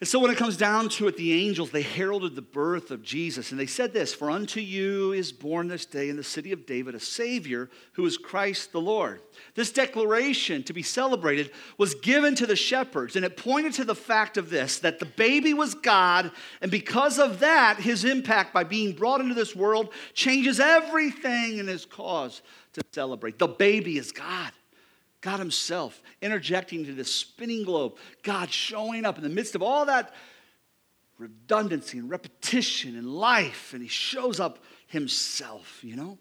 And 0.00 0.08
so 0.08 0.18
when 0.18 0.30
it 0.30 0.36
comes 0.36 0.56
down 0.56 0.88
to 0.90 1.06
it, 1.06 1.16
the 1.16 1.32
angels, 1.32 1.70
they 1.70 1.80
heralded 1.80 2.34
the 2.34 2.42
birth 2.42 2.90
of 2.90 3.02
Jesus. 3.02 3.52
And 3.52 3.60
they 3.60 3.66
said 3.66 3.92
this 3.92 4.12
For 4.12 4.28
unto 4.28 4.60
you 4.60 5.12
is 5.12 5.32
born 5.32 5.68
this 5.68 5.86
day 5.86 6.08
in 6.08 6.16
the 6.16 6.24
city 6.24 6.50
of 6.50 6.66
David 6.66 6.94
a 6.96 7.00
Savior 7.00 7.70
who 7.92 8.04
is 8.04 8.18
Christ 8.18 8.72
the 8.72 8.80
Lord. 8.80 9.22
This 9.54 9.70
declaration 9.70 10.64
to 10.64 10.72
be 10.72 10.82
celebrated 10.82 11.52
was 11.78 11.94
given 11.94 12.34
to 12.34 12.46
the 12.46 12.56
shepherds. 12.56 13.14
And 13.14 13.24
it 13.24 13.36
pointed 13.36 13.72
to 13.74 13.84
the 13.84 13.94
fact 13.94 14.36
of 14.36 14.50
this 14.50 14.80
that 14.80 14.98
the 14.98 15.06
baby 15.06 15.54
was 15.54 15.74
God. 15.74 16.32
And 16.60 16.72
because 16.72 17.20
of 17.20 17.38
that, 17.40 17.78
his 17.78 18.04
impact 18.04 18.52
by 18.52 18.64
being 18.64 18.92
brought 18.92 19.20
into 19.20 19.34
this 19.34 19.54
world 19.54 19.90
changes 20.12 20.58
everything 20.58 21.58
in 21.58 21.68
his 21.68 21.86
cause 21.86 22.42
to 22.72 22.82
celebrate. 22.92 23.38
The 23.38 23.48
baby 23.48 23.96
is 23.96 24.10
God. 24.10 24.50
God 25.24 25.38
Himself 25.38 26.02
interjecting 26.20 26.80
into 26.80 26.92
this 26.92 27.12
spinning 27.12 27.64
globe, 27.64 27.96
God 28.22 28.52
showing 28.52 29.06
up 29.06 29.16
in 29.16 29.22
the 29.22 29.30
midst 29.30 29.54
of 29.54 29.62
all 29.62 29.86
that 29.86 30.12
redundancy 31.16 31.96
and 31.96 32.10
repetition 32.10 32.94
and 32.94 33.08
life, 33.08 33.72
and 33.72 33.82
He 33.82 33.88
shows 33.88 34.38
up 34.38 34.58
Himself, 34.86 35.82
you 35.82 35.96
know? 35.96 36.18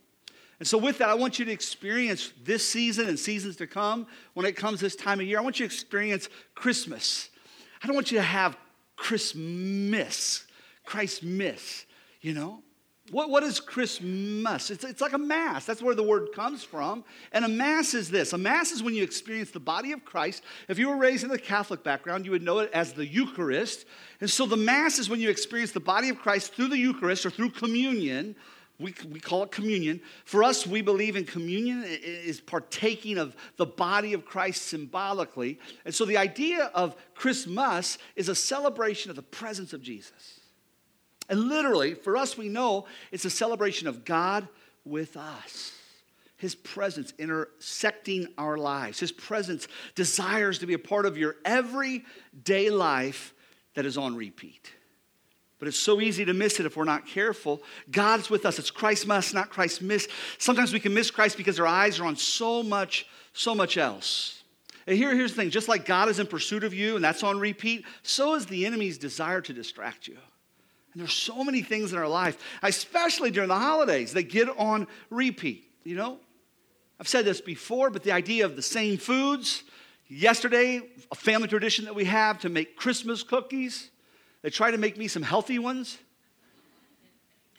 And 0.60 0.66
so, 0.66 0.78
with 0.78 1.00
that, 1.00 1.10
I 1.10 1.16
want 1.16 1.38
you 1.38 1.44
to 1.44 1.52
experience 1.52 2.32
this 2.46 2.66
season 2.66 3.10
and 3.10 3.20
seasons 3.20 3.58
to 3.58 3.68
come 3.68 4.08
when 4.36 4.46
it 4.46 4.56
comes 4.56 4.80
this 4.80 4.96
time 4.96 5.20
of 5.20 5.26
year. 5.26 5.38
I 5.38 5.42
want 5.42 5.60
you 5.60 5.68
to 5.68 5.74
experience 5.74 6.30
Christmas. 6.56 7.30
I 7.84 7.88
don't 7.88 7.98
want 7.98 8.10
you 8.10 8.20
to 8.20 8.24
have 8.24 8.56
Christmas, 8.96 10.48
Christ 10.86 11.24
miss, 11.24 11.86
you 12.22 12.34
know? 12.34 12.64
What, 13.14 13.30
what 13.30 13.44
is 13.44 13.60
Christmas? 13.60 14.72
It's, 14.72 14.84
it's 14.84 15.00
like 15.00 15.14
a 15.14 15.20
mass. 15.20 15.68
That's 15.68 15.84
where 15.84 15.94
the 15.94 16.02
word 16.02 16.30
comes 16.34 16.64
from. 16.64 17.04
And 17.32 17.46
a 17.46 17.48
mass 17.48 17.94
is 17.94 18.10
this 18.10 18.34
a 18.34 18.40
mass 18.40 18.72
is 18.72 18.82
when 18.82 18.96
you 18.96 19.04
experience 19.04 19.52
the 19.52 19.60
body 19.60 19.92
of 19.92 20.04
Christ. 20.04 20.42
If 20.68 20.80
you 20.80 20.90
were 20.90 20.98
raised 20.98 21.24
in 21.24 21.30
the 21.30 21.38
Catholic 21.38 21.84
background, 21.84 22.26
you 22.26 22.32
would 22.32 22.42
know 22.42 22.58
it 22.58 22.72
as 22.74 22.94
the 22.94 23.06
Eucharist. 23.06 23.86
And 24.20 24.28
so 24.28 24.48
the 24.48 24.58
mass 24.58 24.98
is 24.98 25.12
when 25.12 25.20
you 25.20 25.30
experience 25.30 25.72
the 25.72 25.80
body 25.80 26.10
of 26.10 26.18
Christ 26.18 26.56
through 26.56 26.70
the 26.70 26.78
Eucharist 26.78 27.24
or 27.24 27.30
through 27.30 27.52
communion. 27.52 28.36
We, 28.80 28.96
we 29.12 29.20
call 29.20 29.44
it 29.44 29.52
communion. 29.52 30.02
For 30.26 30.44
us, 30.44 30.66
we 30.66 30.82
believe 30.82 31.16
in 31.16 31.26
communion 31.26 31.84
is 31.86 32.42
partaking 32.42 33.20
of 33.20 33.36
the 33.58 33.68
body 33.68 34.14
of 34.14 34.26
Christ 34.26 34.64
symbolically. 34.64 35.60
And 35.86 35.94
so 35.94 36.06
the 36.06 36.18
idea 36.18 36.72
of 36.74 36.96
Christmas 37.14 38.00
is 38.16 38.28
a 38.28 38.34
celebration 38.34 39.12
of 39.12 39.16
the 39.16 39.22
presence 39.22 39.72
of 39.72 39.84
Jesus. 39.84 40.40
And 41.34 41.50
literally, 41.50 41.96
for 41.96 42.16
us, 42.16 42.38
we 42.38 42.48
know 42.48 42.86
it's 43.12 43.26
a 43.26 43.30
celebration 43.32 43.88
of 43.88 44.06
God 44.06 44.48
with 44.86 45.18
us. 45.18 45.72
His 46.38 46.54
presence 46.54 47.12
intersecting 47.18 48.28
our 48.38 48.56
lives. 48.56 49.00
His 49.00 49.12
presence 49.12 49.68
desires 49.96 50.60
to 50.60 50.68
be 50.68 50.76
a 50.76 50.78
part 50.78 51.08
of 51.08 51.18
your 51.18 51.38
everyday 51.44 52.70
life 52.70 53.34
that 53.74 53.84
is 53.84 53.98
on 53.98 54.16
repeat. 54.16 54.72
But 55.58 55.68
it's 55.68 55.80
so 55.80 56.02
easy 56.02 56.24
to 56.24 56.36
miss 56.36 56.60
it 56.60 56.68
if 56.68 56.78
we're 56.78 56.84
not 56.84 57.08
careful. 57.08 57.64
God's 57.90 58.30
with 58.30 58.46
us. 58.46 58.60
It's 58.60 58.70
Christ 58.70 59.08
must, 59.08 59.34
not 59.34 59.50
Christ 59.50 59.82
miss. 59.82 60.08
Sometimes 60.38 60.72
we 60.72 60.80
can 60.80 60.94
miss 60.94 61.10
Christ 61.10 61.36
because 61.36 61.60
our 61.60 61.66
eyes 61.66 62.00
are 62.00 62.06
on 62.06 62.16
so 62.16 62.62
much, 62.62 63.08
so 63.34 63.56
much 63.56 63.76
else. 63.76 64.44
And 64.86 64.96
here, 64.96 65.16
here's 65.16 65.32
the 65.32 65.42
thing 65.42 65.50
just 65.50 65.68
like 65.68 65.88
God 65.88 66.10
is 66.10 66.20
in 66.20 66.28
pursuit 66.28 66.64
of 66.64 66.76
you 66.76 66.96
and 66.96 67.04
that's 67.04 67.24
on 67.24 67.40
repeat, 67.40 67.86
so 68.04 68.36
is 68.36 68.46
the 68.46 68.68
enemy's 68.68 69.00
desire 69.00 69.42
to 69.42 69.52
distract 69.52 70.08
you. 70.08 70.20
And 70.94 71.02
there's 71.02 71.14
so 71.14 71.44
many 71.44 71.62
things 71.62 71.92
in 71.92 71.98
our 71.98 72.08
life, 72.08 72.38
especially 72.62 73.32
during 73.32 73.50
the 73.50 73.60
holidays, 73.60 74.14
that 74.14 74.24
get 74.24 74.48
on 74.58 74.88
repeat. 75.10 75.66
You 75.84 75.96
know, 75.96 76.20
I've 77.00 77.08
said 77.08 77.26
this 77.26 77.42
before, 77.42 77.90
but 77.90 78.04
the 78.04 78.12
idea 78.12 78.46
of 78.46 78.56
the 78.56 78.62
same 78.62 78.98
foods. 78.98 79.64
Yesterday, 80.08 80.82
a 81.12 81.16
family 81.16 81.48
tradition 81.48 81.86
that 81.86 81.96
we 81.96 82.06
have 82.06 82.40
to 82.40 82.50
make 82.50 82.76
Christmas 82.76 83.24
cookies. 83.24 83.90
They 84.44 84.50
tried 84.50 84.72
to 84.72 84.78
make 84.78 84.98
me 84.98 85.08
some 85.08 85.24
healthy 85.24 85.58
ones, 85.58 85.98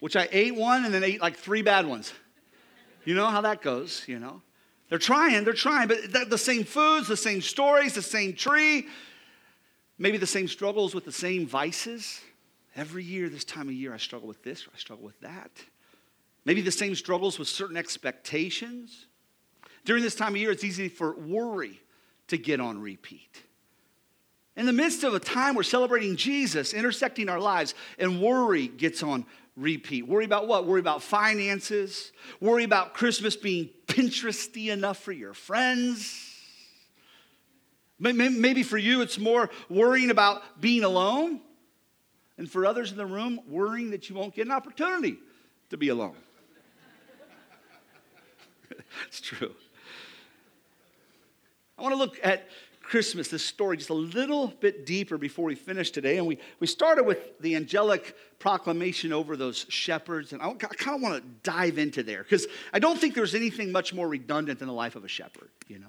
which 0.01 0.15
I 0.15 0.29
ate 0.31 0.55
one 0.55 0.85
and 0.85 0.95
then 0.95 1.03
ate 1.03 1.21
like 1.21 1.37
three 1.37 1.63
bad 1.63 1.87
ones. 1.87 2.13
You 3.05 3.15
know 3.15 3.27
how 3.27 3.41
that 3.41 3.63
goes, 3.63 4.05
you 4.07 4.19
know? 4.19 4.43
They're 4.91 4.99
trying, 4.99 5.45
they're 5.45 5.55
trying, 5.55 5.89
but 5.89 6.31
the 6.31 6.39
same 6.39 6.63
foods, 6.65 7.09
the 7.09 7.17
same 7.17 7.41
stories, 7.43 7.95
the 7.95 8.03
same 8.03 8.35
tree, 8.35 8.87
maybe 9.99 10.19
the 10.19 10.27
same 10.27 10.47
struggles 10.47 10.95
with 10.95 11.05
the 11.05 11.13
same 11.13 11.47
vices. 11.47 12.21
Every 12.77 13.05
year, 13.05 13.29
this 13.29 13.45
time 13.45 13.69
of 13.69 13.75
year, 13.75 13.95
I 13.95 13.99
struggle 13.99 14.27
with 14.27 14.43
this 14.43 14.67
I 14.75 14.79
struggle 14.79 15.05
with 15.05 15.21
that. 15.21 15.51
Maybe 16.45 16.61
the 16.61 16.73
same 16.73 16.95
struggles 16.95 17.39
with 17.39 17.49
certain 17.49 17.77
expectations. 17.77 19.07
During 19.85 20.03
this 20.03 20.15
time 20.15 20.33
of 20.35 20.37
year, 20.37 20.51
it's 20.51 20.65
easy 20.65 20.89
for 20.89 21.15
worry 21.15 21.81
to 22.29 22.37
get 22.37 22.61
on 22.61 22.81
repeat. 22.81 23.43
In 24.57 24.67
the 24.67 24.73
midst 24.73 25.05
of 25.05 25.15
a 25.15 25.21
time 25.21 25.55
we're 25.55 25.63
celebrating 25.63 26.17
Jesus, 26.17 26.75
intersecting 26.75 27.29
our 27.29 27.41
lives, 27.41 27.75
and 27.99 28.21
worry 28.21 28.69
gets 28.69 29.03
on 29.03 29.27
repeat. 29.57 30.07
Worry 30.07 30.25
about 30.25 30.47
what? 30.47 30.67
Worry 30.67 30.81
about 30.81 31.03
finances. 31.03 32.13
Worry 32.41 32.65
about 32.65 32.95
Christmas 32.95 33.37
being 33.37 33.71
Pinteresty 33.87 34.73
enough 34.73 34.99
for 34.99 35.13
your 35.13 35.35
friends. 35.35 36.31
Maybe 37.99 38.63
for 38.63 38.79
you, 38.79 39.01
it's 39.03 39.19
more 39.19 39.51
worrying 39.71 40.11
about 40.11 40.61
being 40.61 40.85
alone. 40.85 41.41
And 42.37 42.51
for 42.51 42.67
others 42.67 42.91
in 42.91 42.97
the 42.97 43.07
room, 43.07 43.41
worrying 43.49 43.91
that 43.91 44.09
you 44.09 44.17
won't 44.17 44.35
get 44.35 44.47
an 44.47 44.53
opportunity 44.53 45.19
to 45.71 45.77
be 45.77 45.89
alone. 45.89 46.17
it's 49.07 49.21
true. 49.21 49.55
I 51.79 51.83
want 51.83 51.93
to 51.93 51.99
look 51.99 52.19
at 52.23 52.49
Christmas, 52.85 53.29
this 53.29 53.45
story, 53.45 53.77
just 53.77 53.91
a 53.91 53.95
little 53.95 54.49
bit 54.49 54.85
deeper 54.85 55.17
before 55.17 55.47
we 55.47 55.55
finish 55.55 55.91
today. 55.91 56.19
And 56.19 56.27
we, 56.27 56.39
we 56.61 56.67
started 56.67 57.05
with 57.05 57.39
the 57.41 57.57
angelic 57.57 58.17
proclamation 58.39 59.13
over 59.13 59.37
those 59.37 59.67
shepherds. 59.69 60.33
And 60.33 60.43
I, 60.43 60.51
I 60.51 60.55
kind 60.55 60.97
of 60.97 61.03
want 61.03 61.23
to 61.23 61.29
dive 61.43 61.79
into 61.79 62.03
there 62.03 62.23
because 62.23 62.47
I 62.73 62.79
don't 62.79 62.99
think 62.99 63.15
there's 63.15 63.35
anything 63.35 63.73
much 63.73 63.95
more 63.95 64.07
redundant 64.07 64.59
than 64.59 64.69
the 64.69 64.75
life 64.75 64.97
of 64.97 65.05
a 65.05 65.09
shepherd, 65.09 65.49
you 65.67 65.79
know? 65.79 65.89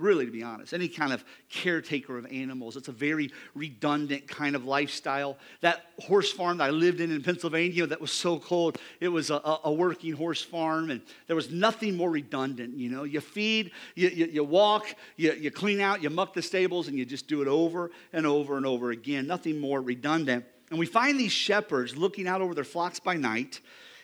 Really, 0.00 0.26
to 0.26 0.32
be 0.32 0.42
honest. 0.42 0.72
Any 0.72 0.88
kind 0.88 1.12
of 1.12 1.24
caretaker 1.48 2.18
of 2.18 2.26
animals. 2.26 2.76
It's 2.76 2.88
a 2.88 2.92
very 2.92 3.30
redundant 3.54 4.26
kind 4.26 4.56
of 4.56 4.64
lifestyle. 4.64 5.36
That 5.60 5.86
horse 5.98 6.32
farm 6.32 6.58
that 6.58 6.64
I 6.64 6.70
lived 6.70 7.00
in 7.00 7.10
in 7.10 7.22
Pennsylvania 7.22 7.86
that 7.86 8.00
was 8.00 8.12
so 8.12 8.38
cold, 8.38 8.78
it 9.00 9.08
was 9.08 9.30
a, 9.30 9.40
a 9.64 9.72
working 9.72 10.12
horse 10.12 10.42
farm, 10.42 10.90
and 10.90 11.02
there 11.26 11.36
was 11.36 11.50
nothing 11.50 11.96
more 11.96 12.10
redundant. 12.10 12.76
You 12.76 12.90
know, 12.90 13.04
you 13.04 13.20
feed, 13.20 13.72
you, 13.94 14.08
you, 14.08 14.26
you 14.26 14.44
walk, 14.44 14.94
you, 15.16 15.32
you 15.32 15.50
clean 15.50 15.80
out, 15.80 16.02
you 16.02 16.10
muck 16.10 16.34
the 16.34 16.42
stables, 16.42 16.88
and 16.88 16.96
you 16.96 17.04
just 17.04 17.28
do 17.28 17.42
it 17.42 17.48
over 17.48 17.90
and 18.12 18.26
over 18.26 18.56
and 18.56 18.66
over 18.66 18.90
again. 18.90 19.26
Nothing 19.26 19.60
more 19.60 19.80
redundant. 19.80 20.44
And 20.70 20.78
we 20.78 20.86
find 20.86 21.18
these 21.18 21.32
shepherds 21.32 21.96
looking 21.96 22.28
out 22.28 22.40
over 22.40 22.54
their 22.54 22.64
flocks 22.64 23.00
by 23.00 23.16
night. 23.16 23.60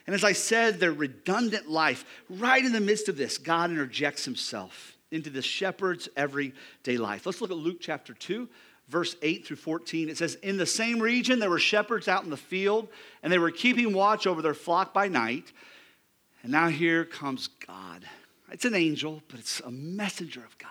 And 0.06 0.14
as 0.14 0.24
I 0.24 0.32
said, 0.32 0.78
their 0.78 0.92
redundant 0.92 1.68
life, 1.68 2.04
right 2.28 2.64
in 2.64 2.72
the 2.72 2.80
midst 2.80 3.08
of 3.08 3.16
this, 3.16 3.38
God 3.38 3.70
interjects 3.70 4.24
himself 4.24 4.95
into 5.10 5.30
the 5.30 5.42
shepherd's 5.42 6.08
everyday 6.16 6.96
life. 6.96 7.26
Let's 7.26 7.40
look 7.40 7.50
at 7.50 7.56
Luke 7.56 7.78
chapter 7.80 8.14
2, 8.14 8.48
verse 8.88 9.16
8 9.22 9.46
through 9.46 9.56
14. 9.56 10.08
It 10.08 10.18
says, 10.18 10.36
In 10.36 10.56
the 10.56 10.66
same 10.66 11.00
region, 11.00 11.38
there 11.38 11.50
were 11.50 11.58
shepherds 11.58 12.08
out 12.08 12.24
in 12.24 12.30
the 12.30 12.36
field, 12.36 12.88
and 13.22 13.32
they 13.32 13.38
were 13.38 13.50
keeping 13.50 13.92
watch 13.92 14.26
over 14.26 14.42
their 14.42 14.54
flock 14.54 14.92
by 14.92 15.08
night. 15.08 15.52
And 16.42 16.52
now 16.52 16.68
here 16.68 17.04
comes 17.04 17.48
God. 17.66 18.04
It's 18.50 18.64
an 18.64 18.74
angel, 18.74 19.22
but 19.28 19.40
it's 19.40 19.60
a 19.60 19.70
messenger 19.70 20.44
of 20.44 20.56
God. 20.58 20.70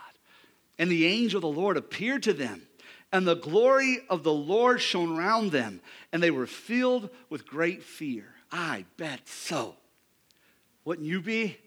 And 0.78 0.90
the 0.90 1.06
angel 1.06 1.38
of 1.38 1.42
the 1.42 1.62
Lord 1.62 1.78
appeared 1.78 2.24
to 2.24 2.34
them, 2.34 2.64
and 3.12 3.28
the 3.28 3.36
glory 3.36 4.00
of 4.10 4.24
the 4.24 4.34
Lord 4.34 4.82
shone 4.82 5.18
around 5.18 5.52
them, 5.52 5.82
and 6.12 6.22
they 6.22 6.32
were 6.32 6.48
filled 6.48 7.10
with 7.30 7.48
great 7.48 7.84
fear. 7.84 8.26
I 8.52 8.86
bet 8.98 9.28
so. 9.28 9.76
Wouldn't 10.84 11.08
you 11.08 11.22
be? 11.22 11.58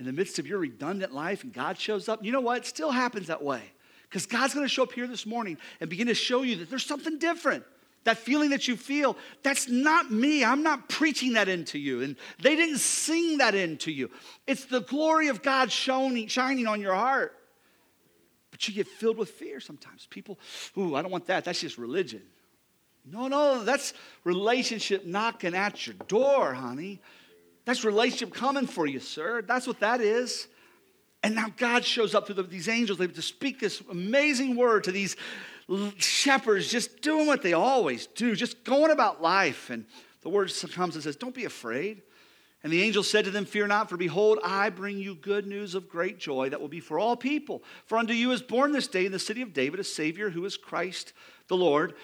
In 0.00 0.06
the 0.06 0.12
midst 0.12 0.38
of 0.38 0.46
your 0.46 0.58
redundant 0.58 1.12
life 1.12 1.44
and 1.44 1.52
God 1.52 1.78
shows 1.78 2.08
up, 2.08 2.24
you 2.24 2.32
know 2.32 2.40
what? 2.40 2.56
It 2.56 2.66
still 2.66 2.90
happens 2.90 3.26
that 3.26 3.44
way. 3.44 3.60
Because 4.08 4.24
God's 4.26 4.54
going 4.54 4.64
to 4.64 4.68
show 4.68 4.82
up 4.82 4.92
here 4.92 5.06
this 5.06 5.26
morning 5.26 5.58
and 5.78 5.90
begin 5.90 6.06
to 6.06 6.14
show 6.14 6.42
you 6.42 6.56
that 6.56 6.70
there's 6.70 6.86
something 6.86 7.18
different. 7.18 7.64
That 8.04 8.16
feeling 8.16 8.48
that 8.50 8.66
you 8.66 8.76
feel, 8.76 9.14
that's 9.42 9.68
not 9.68 10.10
me. 10.10 10.42
I'm 10.42 10.62
not 10.62 10.88
preaching 10.88 11.34
that 11.34 11.50
into 11.50 11.78
you. 11.78 12.00
And 12.00 12.16
they 12.42 12.56
didn't 12.56 12.78
sing 12.78 13.38
that 13.38 13.54
into 13.54 13.92
you. 13.92 14.10
It's 14.46 14.64
the 14.64 14.80
glory 14.80 15.28
of 15.28 15.42
God 15.42 15.70
shining, 15.70 16.26
shining 16.28 16.66
on 16.66 16.80
your 16.80 16.94
heart. 16.94 17.36
But 18.50 18.66
you 18.66 18.72
get 18.72 18.88
filled 18.88 19.18
with 19.18 19.28
fear 19.28 19.60
sometimes. 19.60 20.06
People, 20.06 20.38
ooh, 20.78 20.96
I 20.96 21.02
don't 21.02 21.10
want 21.10 21.26
that. 21.26 21.44
That's 21.44 21.60
just 21.60 21.76
religion. 21.76 22.22
No, 23.04 23.28
no, 23.28 23.64
that's 23.64 23.92
relationship 24.24 25.04
knocking 25.04 25.54
at 25.54 25.86
your 25.86 25.96
door, 26.08 26.54
honey. 26.54 27.00
That's 27.70 27.84
relationship 27.84 28.34
coming 28.34 28.66
for 28.66 28.84
you, 28.84 28.98
sir. 28.98 29.42
That's 29.42 29.64
what 29.64 29.78
that 29.78 30.00
is. 30.00 30.48
And 31.22 31.36
now 31.36 31.52
God 31.56 31.84
shows 31.84 32.16
up 32.16 32.26
through 32.26 32.34
the, 32.34 32.42
these 32.42 32.68
angels. 32.68 32.98
They 32.98 33.06
to 33.06 33.22
speak 33.22 33.60
this 33.60 33.80
amazing 33.88 34.56
word 34.56 34.82
to 34.84 34.90
these 34.90 35.14
shepherds, 35.96 36.68
just 36.68 37.00
doing 37.00 37.28
what 37.28 37.42
they 37.42 37.52
always 37.52 38.08
do, 38.08 38.34
just 38.34 38.64
going 38.64 38.90
about 38.90 39.22
life. 39.22 39.70
And 39.70 39.84
the 40.22 40.30
word 40.30 40.52
comes 40.72 40.96
and 40.96 41.04
says, 41.04 41.14
Don't 41.14 41.32
be 41.32 41.44
afraid. 41.44 42.02
And 42.64 42.72
the 42.72 42.82
angel 42.82 43.04
said 43.04 43.24
to 43.26 43.30
them, 43.30 43.44
Fear 43.44 43.68
not, 43.68 43.88
for 43.88 43.96
behold, 43.96 44.40
I 44.42 44.70
bring 44.70 44.98
you 44.98 45.14
good 45.14 45.46
news 45.46 45.76
of 45.76 45.88
great 45.88 46.18
joy 46.18 46.48
that 46.48 46.60
will 46.60 46.66
be 46.66 46.80
for 46.80 46.98
all 46.98 47.14
people. 47.14 47.62
For 47.86 47.98
unto 47.98 48.14
you 48.14 48.32
is 48.32 48.42
born 48.42 48.72
this 48.72 48.88
day 48.88 49.06
in 49.06 49.12
the 49.12 49.20
city 49.20 49.42
of 49.42 49.52
David 49.52 49.78
a 49.78 49.84
Savior 49.84 50.30
who 50.30 50.44
is 50.44 50.56
Christ 50.56 51.12
the 51.46 51.56
Lord. 51.56 51.94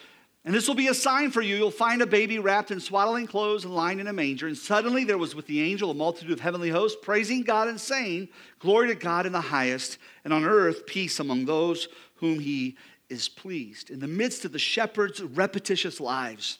And 0.46 0.54
this 0.54 0.68
will 0.68 0.76
be 0.76 0.86
a 0.86 0.94
sign 0.94 1.32
for 1.32 1.42
you. 1.42 1.56
You'll 1.56 1.72
find 1.72 2.00
a 2.00 2.06
baby 2.06 2.38
wrapped 2.38 2.70
in 2.70 2.78
swaddling 2.78 3.26
clothes 3.26 3.64
and 3.64 3.74
lying 3.74 3.98
in 3.98 4.06
a 4.06 4.12
manger. 4.12 4.46
And 4.46 4.56
suddenly 4.56 5.02
there 5.02 5.18
was 5.18 5.34
with 5.34 5.48
the 5.48 5.60
angel 5.60 5.90
a 5.90 5.94
multitude 5.94 6.30
of 6.30 6.38
heavenly 6.38 6.70
hosts, 6.70 6.96
praising 7.02 7.42
God 7.42 7.66
and 7.66 7.80
saying, 7.80 8.28
Glory 8.60 8.86
to 8.86 8.94
God 8.94 9.26
in 9.26 9.32
the 9.32 9.40
highest, 9.40 9.98
and 10.24 10.32
on 10.32 10.44
earth 10.44 10.86
peace 10.86 11.18
among 11.18 11.46
those 11.46 11.88
whom 12.14 12.38
he 12.38 12.76
is 13.08 13.28
pleased. 13.28 13.90
In 13.90 13.98
the 13.98 14.06
midst 14.06 14.44
of 14.44 14.52
the 14.52 14.58
shepherds' 14.60 15.20
repetitious 15.20 15.98
lives, 15.98 16.58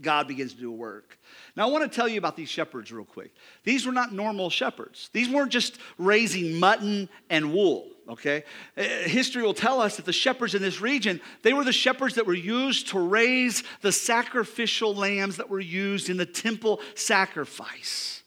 God 0.00 0.26
begins 0.26 0.54
to 0.54 0.60
do 0.60 0.70
a 0.70 0.74
work. 0.74 1.18
Now, 1.56 1.68
I 1.68 1.70
want 1.70 1.90
to 1.90 1.94
tell 1.94 2.08
you 2.08 2.18
about 2.18 2.36
these 2.36 2.48
shepherds 2.48 2.90
real 2.90 3.04
quick. 3.04 3.34
These 3.64 3.86
were 3.86 3.92
not 3.92 4.12
normal 4.12 4.50
shepherds, 4.50 5.10
these 5.12 5.28
weren't 5.28 5.52
just 5.52 5.78
raising 5.98 6.58
mutton 6.58 7.08
and 7.30 7.52
wool 7.52 7.88
okay? 8.08 8.44
Uh, 8.76 8.82
history 8.82 9.42
will 9.42 9.54
tell 9.54 9.80
us 9.80 9.96
that 9.96 10.04
the 10.04 10.12
shepherds 10.12 10.54
in 10.54 10.62
this 10.62 10.80
region, 10.80 11.20
they 11.42 11.52
were 11.52 11.64
the 11.64 11.72
shepherds 11.72 12.16
that 12.16 12.26
were 12.26 12.34
used 12.34 12.88
to 12.88 12.98
raise 12.98 13.62
the 13.80 13.92
sacrificial 13.92 14.94
lambs 14.94 15.36
that 15.36 15.48
were 15.48 15.60
used 15.60 16.10
in 16.10 16.16
the 16.16 16.26
temple 16.26 16.80
sacrifice. 16.94 18.21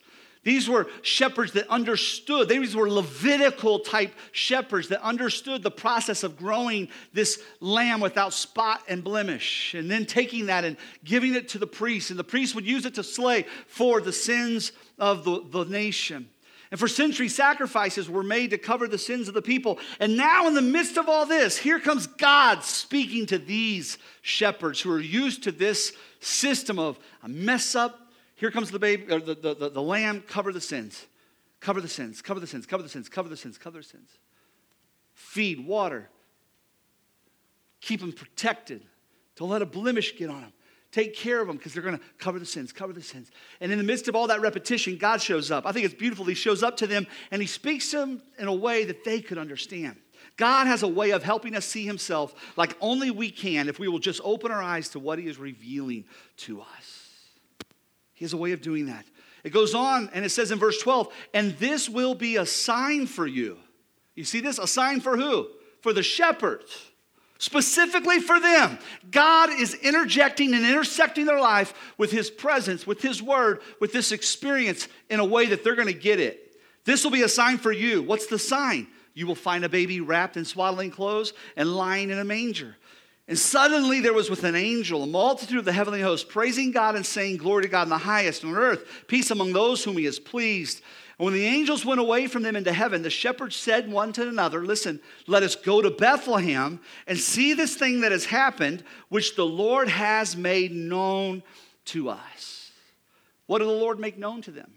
These 0.46 0.70
were 0.70 0.88
shepherds 1.02 1.54
that 1.54 1.68
understood. 1.70 2.48
These 2.48 2.76
were 2.76 2.88
Levitical 2.88 3.80
type 3.80 4.14
shepherds 4.32 4.90
that 4.90 5.04
understood 5.04 5.64
the 5.64 5.72
process 5.72 6.24
of 6.24 6.38
growing 6.38 6.88
this 7.14 7.42
lamb 7.60 8.00
without 8.00 8.32
spot 8.32 8.84
and 8.88 9.04
blemish, 9.04 9.74
and 9.74 9.90
then 9.90 10.06
taking 10.06 10.46
that 10.46 10.64
and 10.64 10.78
giving 11.04 11.34
it 11.34 11.50
to 11.50 11.58
the 11.58 11.66
priest. 11.66 12.12
And 12.12 12.20
the 12.20 12.24
priest 12.24 12.54
would 12.54 12.66
use 12.66 12.86
it 12.86 12.94
to 12.94 13.04
slay 13.04 13.48
for 13.68 14.00
the 14.00 14.14
sins 14.14 14.72
of 15.00 15.26
the, 15.26 15.44
the 15.50 15.66
nation. 15.66 16.30
And 16.70 16.80
for 16.80 16.88
centuries, 16.88 17.34
sacrifices 17.34 18.08
were 18.08 18.24
made 18.24 18.52
to 18.52 18.60
cover 18.60 18.88
the 18.88 18.98
sins 19.00 19.28
of 19.28 19.34
the 19.34 19.42
people. 19.42 19.80
And 20.00 20.16
now, 20.16 20.48
in 20.48 20.54
the 20.54 20.62
midst 20.62 20.98
of 20.98 21.10
all 21.10 21.26
this, 21.26 21.58
here 21.58 21.80
comes 21.80 22.06
God 22.06 22.64
speaking 22.64 23.26
to 23.28 23.40
these 23.40 23.98
shepherds 24.22 24.80
who 24.82 24.92
are 24.92 25.00
used 25.00 25.42
to 25.44 25.52
this 25.52 25.94
system 26.20 26.78
of 26.78 27.00
mess 27.26 27.74
up 27.74 28.05
here 28.46 28.52
comes 28.52 28.70
the 28.70 28.78
baby, 28.78 29.12
or 29.12 29.20
the, 29.20 29.34
the, 29.34 29.56
the, 29.56 29.70
the 29.72 29.82
lamb, 29.82 30.24
cover 30.28 30.54
the 30.54 30.62
sins. 30.62 31.08
Cover 31.62 31.82
the 31.82 31.88
sins, 31.88 32.22
cover 32.22 32.40
the 32.40 32.46
sins, 32.46 32.68
cover 32.68 32.84
the 32.84 32.90
sins, 32.90 33.10
cover 33.10 33.28
the 33.28 33.36
sins, 33.36 33.58
cover 33.58 33.80
the 33.80 33.84
sins. 33.84 34.08
Feed, 35.16 35.66
water. 35.66 36.10
Keep 37.82 38.02
them 38.02 38.12
protected. 38.12 38.84
Don't 39.36 39.50
let 39.50 39.64
a 39.64 39.66
blemish 39.66 40.16
get 40.16 40.30
on 40.30 40.42
them. 40.42 40.54
Take 40.92 41.16
care 41.16 41.42
of 41.42 41.48
them 41.48 41.58
because 41.58 41.74
they're 41.74 41.82
going 41.82 41.98
to 41.98 42.04
cover 42.20 42.38
the 42.38 42.46
sins, 42.46 42.72
cover 42.72 42.94
the 42.94 43.02
sins. 43.02 43.32
And 43.62 43.72
in 43.72 43.80
the 43.80 43.84
midst 43.84 44.08
of 44.08 44.16
all 44.16 44.28
that 44.28 44.42
repetition, 44.42 44.96
God 44.98 45.24
shows 45.24 45.50
up. 45.50 45.66
I 45.66 45.72
think 45.72 45.86
it's 45.86 45.96
beautiful. 45.96 46.24
He 46.26 46.36
shows 46.36 46.62
up 46.62 46.78
to 46.78 46.88
them 46.88 47.08
and 47.32 47.42
he 47.42 47.48
speaks 47.48 47.90
to 47.92 47.98
them 47.98 48.22
in 48.38 48.48
a 48.48 48.54
way 48.54 48.86
that 48.86 49.04
they 49.04 49.22
could 49.22 49.40
understand. 49.40 49.96
God 50.38 50.68
has 50.68 50.84
a 50.84 50.88
way 50.88 51.12
of 51.12 51.24
helping 51.24 51.56
us 51.56 51.66
see 51.66 51.84
himself 51.84 52.36
like 52.58 52.78
only 52.80 53.10
we 53.10 53.32
can 53.32 53.70
if 53.70 53.80
we 53.80 53.88
will 53.88 53.98
just 53.98 54.22
open 54.24 54.52
our 54.52 54.62
eyes 54.62 54.90
to 54.90 55.00
what 55.00 55.18
he 55.18 55.26
is 55.26 55.40
revealing 55.40 56.06
to 56.38 56.62
us. 56.62 57.05
He 58.16 58.26
has 58.26 58.34
a 58.34 58.38
way 58.38 58.54
of 58.54 58.62
doing 58.62 58.88
that. 58.88 59.06
It 59.44 59.52
goes 59.52 59.76
on 59.76 60.10
and 60.14 60.26
it 60.26 60.30
says 60.30 60.52
in 60.52 60.58
verse 60.58 60.82
12, 60.82 61.14
and 61.34 61.52
this 61.60 61.88
will 61.88 62.16
be 62.16 62.38
a 62.38 62.46
sign 62.46 63.06
for 63.06 63.28
you. 63.28 63.60
You 64.16 64.24
see 64.24 64.40
this? 64.40 64.58
A 64.58 64.66
sign 64.66 65.02
for 65.02 65.18
who? 65.18 65.48
For 65.82 65.94
the 65.94 66.02
shepherds. 66.02 66.92
Specifically 67.38 68.20
for 68.20 68.40
them. 68.40 68.80
God 69.12 69.50
is 69.52 69.74
interjecting 69.76 70.54
and 70.54 70.66
intersecting 70.66 71.26
their 71.26 71.40
life 71.40 71.74
with 71.98 72.12
His 72.12 72.32
presence, 72.32 72.88
with 72.88 73.02
His 73.02 73.22
word, 73.22 73.62
with 73.80 73.92
this 73.92 74.12
experience 74.12 74.88
in 75.10 75.20
a 75.20 75.26
way 75.26 75.48
that 75.48 75.64
they're 75.64 75.76
going 75.76 75.88
to 75.90 75.94
get 75.94 76.20
it. 76.20 76.58
This 76.86 77.04
will 77.04 77.12
be 77.12 77.24
a 77.24 77.30
sign 77.30 77.58
for 77.58 77.72
you. 77.72 78.02
What's 78.02 78.28
the 78.28 78.40
sign? 78.40 78.88
You 79.14 79.28
will 79.28 79.36
find 79.36 79.66
a 79.66 79.70
baby 79.70 80.02
wrapped 80.02 80.38
in 80.38 80.46
swaddling 80.46 80.92
clothes 80.92 81.34
and 81.56 81.76
lying 81.76 82.10
in 82.10 82.20
a 82.20 82.26
manger. 82.26 82.78
And 83.28 83.40
suddenly 83.40 84.02
there 84.02 84.14
was 84.14 84.30
with 84.30 84.44
an 84.44 84.56
angel 84.56 85.04
a 85.04 85.08
multitude 85.08 85.58
of 85.58 85.66
the 85.66 85.72
heavenly 85.72 86.02
host 86.02 86.30
praising 86.30 86.72
God 86.72 86.96
and 86.96 87.06
saying, 87.06 87.38
Glory 87.38 87.64
to 87.64 87.70
God 87.70 87.84
in 87.84 87.90
the 87.90 87.98
highest, 87.98 88.44
and 88.44 88.56
on 88.56 88.62
earth, 88.62 88.86
peace 89.08 89.32
among 89.32 89.54
those 89.54 89.84
whom 89.84 89.98
he 89.98 90.06
has 90.06 90.20
pleased. 90.20 90.82
And 91.18 91.26
when 91.26 91.34
the 91.34 91.46
angels 91.46 91.86
went 91.86 92.00
away 92.00 92.28
from 92.28 92.44
them 92.44 92.56
into 92.56 92.74
heaven, 92.74 93.02
the 93.02 93.10
shepherds 93.10 93.56
said 93.56 93.92
one 93.92 94.14
to 94.14 94.28
another, 94.28 94.64
Listen, 94.64 95.00
let 95.26 95.44
us 95.44 95.56
go 95.56 95.82
to 95.82 95.90
Bethlehem 95.90 96.80
and 97.08 97.18
see 97.18 97.54
this 97.54 97.76
thing 97.76 98.02
that 98.02 98.12
has 98.12 98.26
happened, 98.26 98.84
which 99.10 99.36
the 99.36 99.46
Lord 99.46 99.88
has 99.88 100.36
made 100.36 100.72
known 100.72 101.42
to 101.86 102.10
us. 102.10 102.72
What 103.48 103.60
did 103.60 103.68
the 103.68 103.74
Lord 103.74 104.00
make 104.00 104.18
known 104.18 104.42
to 104.44 104.52
them? 104.52 104.72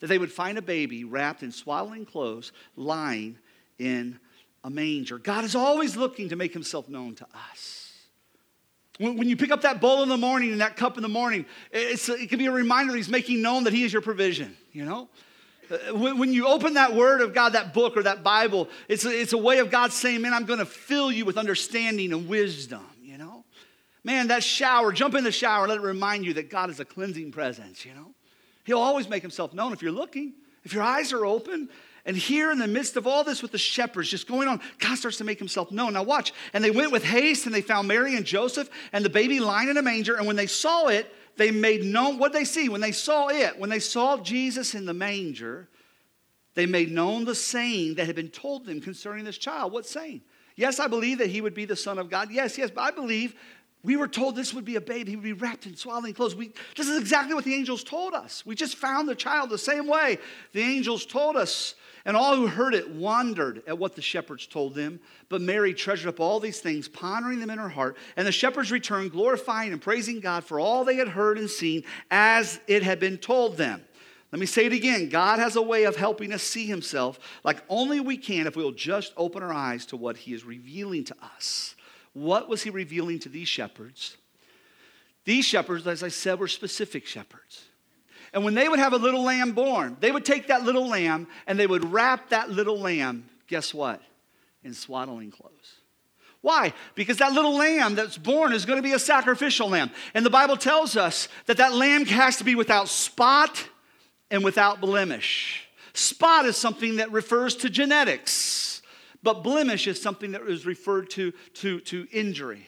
That 0.00 0.06
they 0.06 0.18
would 0.18 0.32
find 0.32 0.56
a 0.56 0.62
baby 0.62 1.04
wrapped 1.04 1.42
in 1.42 1.52
swaddling 1.52 2.06
clothes, 2.06 2.52
lying 2.76 3.38
in 3.78 4.18
a 4.64 4.70
manger. 4.70 5.18
God 5.18 5.44
is 5.44 5.54
always 5.54 5.96
looking 5.96 6.30
to 6.30 6.36
make 6.36 6.52
himself 6.52 6.88
known 6.88 7.14
to 7.16 7.26
us. 7.50 7.92
When, 8.98 9.28
you 9.28 9.36
pick 9.36 9.50
up 9.50 9.62
that 9.62 9.80
bowl 9.80 10.02
in 10.02 10.08
the 10.08 10.16
morning 10.16 10.52
and 10.52 10.60
that 10.60 10.76
cup 10.76 10.96
in 10.96 11.02
the 11.02 11.08
morning, 11.08 11.46
it 11.72 12.28
can 12.28 12.38
be 12.38 12.46
a 12.46 12.52
reminder 12.52 12.92
that 12.92 12.96
he's 12.96 13.08
making 13.08 13.42
known 13.42 13.64
that 13.64 13.72
he 13.72 13.82
is 13.82 13.92
your 13.92 14.02
provision, 14.02 14.56
you 14.72 14.84
know? 14.84 15.08
Uh, 15.70 15.94
when, 15.94 16.18
when 16.18 16.32
you 16.32 16.46
open 16.46 16.74
that 16.74 16.94
word 16.94 17.20
of 17.20 17.34
God, 17.34 17.54
that 17.54 17.74
book 17.74 17.96
or 17.96 18.04
that 18.04 18.22
Bible, 18.22 18.68
it's 18.88 19.04
a, 19.04 19.10
it's 19.10 19.32
a 19.32 19.38
way 19.38 19.58
of 19.58 19.70
God 19.70 19.92
saying, 19.92 20.22
man, 20.22 20.32
I'm 20.32 20.44
going 20.44 20.60
to 20.60 20.66
fill 20.66 21.10
you 21.10 21.24
with 21.24 21.36
understanding 21.36 22.12
and 22.12 22.28
wisdom, 22.28 22.86
you 23.02 23.18
know? 23.18 23.44
Man, 24.04 24.28
that 24.28 24.44
shower, 24.44 24.92
jump 24.92 25.14
in 25.14 25.24
the 25.24 25.32
shower, 25.32 25.64
and 25.64 25.70
let 25.70 25.78
it 25.78 25.82
remind 25.82 26.24
you 26.24 26.34
that 26.34 26.48
God 26.48 26.70
is 26.70 26.78
a 26.78 26.84
cleansing 26.84 27.32
presence, 27.32 27.84
you 27.84 27.94
know? 27.94 28.12
He'll 28.64 28.78
always 28.78 29.08
make 29.08 29.22
himself 29.22 29.52
known 29.52 29.72
if 29.72 29.82
you're 29.82 29.92
looking. 29.92 30.34
If 30.62 30.72
your 30.72 30.82
eyes 30.82 31.12
are 31.12 31.26
open, 31.26 31.68
and 32.06 32.16
here 32.16 32.50
in 32.50 32.58
the 32.58 32.66
midst 32.66 32.96
of 32.96 33.06
all 33.06 33.24
this 33.24 33.40
with 33.40 33.52
the 33.52 33.58
shepherds 33.58 34.10
just 34.10 34.28
going 34.28 34.46
on, 34.46 34.60
God 34.78 34.96
starts 34.96 35.16
to 35.18 35.24
make 35.24 35.38
himself 35.38 35.72
known. 35.72 35.94
Now 35.94 36.02
watch. 36.02 36.34
And 36.52 36.62
they 36.62 36.70
went 36.70 36.92
with 36.92 37.02
haste 37.02 37.46
and 37.46 37.54
they 37.54 37.62
found 37.62 37.88
Mary 37.88 38.14
and 38.16 38.26
Joseph 38.26 38.68
and 38.92 39.04
the 39.04 39.10
baby 39.10 39.40
lying 39.40 39.70
in 39.70 39.78
a 39.78 39.82
manger. 39.82 40.16
And 40.16 40.26
when 40.26 40.36
they 40.36 40.46
saw 40.46 40.88
it, 40.88 41.10
they 41.36 41.50
made 41.50 41.82
known 41.82 42.18
what 42.18 42.32
they 42.32 42.44
see. 42.44 42.68
When 42.68 42.82
they 42.82 42.92
saw 42.92 43.28
it, 43.28 43.58
when 43.58 43.70
they 43.70 43.80
saw 43.80 44.18
Jesus 44.18 44.74
in 44.74 44.84
the 44.84 44.92
manger, 44.92 45.68
they 46.54 46.66
made 46.66 46.92
known 46.92 47.24
the 47.24 47.34
saying 47.34 47.94
that 47.94 48.06
had 48.06 48.16
been 48.16 48.28
told 48.28 48.66
them 48.66 48.80
concerning 48.80 49.24
this 49.24 49.38
child. 49.38 49.72
What 49.72 49.86
saying? 49.86 50.20
Yes, 50.56 50.78
I 50.78 50.86
believe 50.86 51.18
that 51.18 51.30
he 51.30 51.40
would 51.40 51.54
be 51.54 51.64
the 51.64 51.74
Son 51.74 51.98
of 51.98 52.10
God. 52.10 52.30
Yes, 52.30 52.58
yes, 52.58 52.70
but 52.70 52.82
I 52.82 52.90
believe 52.90 53.34
we 53.82 53.96
were 53.96 54.08
told 54.08 54.36
this 54.36 54.54
would 54.54 54.64
be 54.64 54.76
a 54.76 54.80
babe. 54.80 55.08
He 55.08 55.16
would 55.16 55.24
be 55.24 55.32
wrapped 55.32 55.66
in 55.66 55.74
swaddling 55.74 56.14
clothes. 56.14 56.36
We, 56.36 56.52
this 56.76 56.88
is 56.88 56.98
exactly 56.98 57.34
what 57.34 57.44
the 57.44 57.54
angels 57.54 57.82
told 57.82 58.14
us. 58.14 58.44
We 58.46 58.54
just 58.54 58.76
found 58.76 59.08
the 59.08 59.14
child 59.14 59.50
the 59.50 59.58
same 59.58 59.86
way 59.86 60.18
the 60.52 60.62
angels 60.62 61.06
told 61.06 61.36
us. 61.36 61.74
And 62.06 62.16
all 62.16 62.36
who 62.36 62.46
heard 62.46 62.74
it 62.74 62.90
wondered 62.90 63.62
at 63.66 63.78
what 63.78 63.96
the 63.96 64.02
shepherds 64.02 64.46
told 64.46 64.74
them. 64.74 65.00
But 65.30 65.40
Mary 65.40 65.72
treasured 65.72 66.08
up 66.08 66.20
all 66.20 66.38
these 66.38 66.60
things, 66.60 66.86
pondering 66.86 67.40
them 67.40 67.48
in 67.48 67.58
her 67.58 67.68
heart. 67.68 67.96
And 68.16 68.26
the 68.26 68.32
shepherds 68.32 68.70
returned, 68.70 69.12
glorifying 69.12 69.72
and 69.72 69.80
praising 69.80 70.20
God 70.20 70.44
for 70.44 70.60
all 70.60 70.84
they 70.84 70.96
had 70.96 71.08
heard 71.08 71.38
and 71.38 71.48
seen 71.48 71.82
as 72.10 72.60
it 72.66 72.82
had 72.82 73.00
been 73.00 73.16
told 73.16 73.56
them. 73.56 73.82
Let 74.32 74.40
me 74.40 74.46
say 74.46 74.66
it 74.66 74.72
again 74.72 75.08
God 75.08 75.38
has 75.38 75.54
a 75.54 75.62
way 75.62 75.84
of 75.84 75.94
helping 75.94 76.32
us 76.32 76.42
see 76.42 76.66
Himself 76.66 77.20
like 77.44 77.62
only 77.68 78.00
we 78.00 78.16
can 78.16 78.46
if 78.48 78.56
we 78.56 78.64
will 78.64 78.72
just 78.72 79.12
open 79.16 79.42
our 79.42 79.52
eyes 79.52 79.86
to 79.86 79.96
what 79.96 80.16
He 80.16 80.34
is 80.34 80.44
revealing 80.44 81.04
to 81.04 81.16
us. 81.22 81.76
What 82.12 82.48
was 82.48 82.62
He 82.62 82.70
revealing 82.70 83.20
to 83.20 83.28
these 83.28 83.48
shepherds? 83.48 84.16
These 85.24 85.46
shepherds, 85.46 85.86
as 85.86 86.02
I 86.02 86.08
said, 86.08 86.38
were 86.38 86.48
specific 86.48 87.06
shepherds. 87.06 87.64
And 88.34 88.44
when 88.44 88.54
they 88.54 88.68
would 88.68 88.80
have 88.80 88.92
a 88.92 88.98
little 88.98 89.22
lamb 89.22 89.52
born, 89.52 89.96
they 90.00 90.10
would 90.10 90.24
take 90.24 90.48
that 90.48 90.64
little 90.64 90.88
lamb 90.88 91.28
and 91.46 91.56
they 91.56 91.68
would 91.68 91.92
wrap 91.92 92.30
that 92.30 92.50
little 92.50 92.78
lamb, 92.78 93.30
guess 93.46 93.72
what? 93.72 94.02
In 94.64 94.74
swaddling 94.74 95.30
clothes. 95.30 95.52
Why? 96.40 96.74
Because 96.96 97.18
that 97.18 97.32
little 97.32 97.56
lamb 97.56 97.94
that's 97.94 98.18
born 98.18 98.52
is 98.52 98.66
going 98.66 98.76
to 98.76 98.82
be 98.82 98.92
a 98.92 98.98
sacrificial 98.98 99.68
lamb. 99.68 99.92
And 100.14 100.26
the 100.26 100.30
Bible 100.30 100.56
tells 100.56 100.96
us 100.96 101.28
that 101.46 101.58
that 101.58 101.74
lamb 101.74 102.04
has 102.06 102.36
to 102.38 102.44
be 102.44 102.56
without 102.56 102.88
spot 102.88 103.66
and 104.32 104.42
without 104.42 104.80
blemish. 104.80 105.68
Spot 105.94 106.44
is 106.44 106.56
something 106.56 106.96
that 106.96 107.12
refers 107.12 107.54
to 107.56 107.70
genetics, 107.70 108.82
but 109.22 109.44
blemish 109.44 109.86
is 109.86 110.02
something 110.02 110.32
that 110.32 110.42
is 110.42 110.66
referred 110.66 111.08
to 111.10 111.32
to, 111.54 111.78
to 111.80 112.08
injury, 112.10 112.66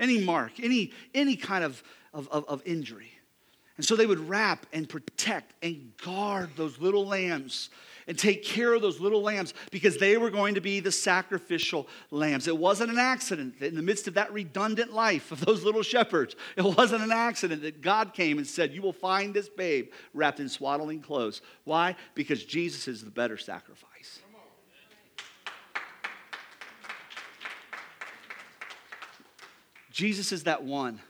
any 0.00 0.18
mark, 0.18 0.58
any, 0.60 0.92
any 1.14 1.36
kind 1.36 1.62
of, 1.62 1.82
of, 2.12 2.28
of, 2.30 2.44
of 2.48 2.62
injury. 2.66 3.15
And 3.76 3.84
so 3.84 3.94
they 3.94 4.06
would 4.06 4.28
wrap 4.28 4.66
and 4.72 4.88
protect 4.88 5.52
and 5.62 5.92
guard 6.02 6.50
those 6.56 6.78
little 6.78 7.06
lambs 7.06 7.68
and 8.06 8.18
take 8.18 8.44
care 8.44 8.72
of 8.72 8.80
those 8.80 9.00
little 9.00 9.20
lambs 9.20 9.52
because 9.70 9.98
they 9.98 10.16
were 10.16 10.30
going 10.30 10.54
to 10.54 10.60
be 10.60 10.80
the 10.80 10.92
sacrificial 10.92 11.88
lambs. 12.10 12.46
It 12.46 12.56
wasn't 12.56 12.92
an 12.92 12.98
accident 12.98 13.58
that 13.60 13.66
in 13.66 13.74
the 13.74 13.82
midst 13.82 14.08
of 14.08 14.14
that 14.14 14.32
redundant 14.32 14.92
life 14.92 15.32
of 15.32 15.44
those 15.44 15.64
little 15.64 15.82
shepherds, 15.82 16.36
it 16.56 16.64
wasn't 16.64 17.02
an 17.02 17.12
accident 17.12 17.62
that 17.62 17.82
God 17.82 18.14
came 18.14 18.38
and 18.38 18.46
said, 18.46 18.72
You 18.72 18.82
will 18.82 18.92
find 18.92 19.34
this 19.34 19.48
babe 19.48 19.90
wrapped 20.14 20.40
in 20.40 20.48
swaddling 20.48 21.00
clothes. 21.00 21.42
Why? 21.64 21.96
Because 22.14 22.44
Jesus 22.44 22.88
is 22.88 23.04
the 23.04 23.10
better 23.10 23.36
sacrifice. 23.36 24.20
Jesus 29.90 30.30
is 30.30 30.44
that 30.44 30.62
one 30.62 31.00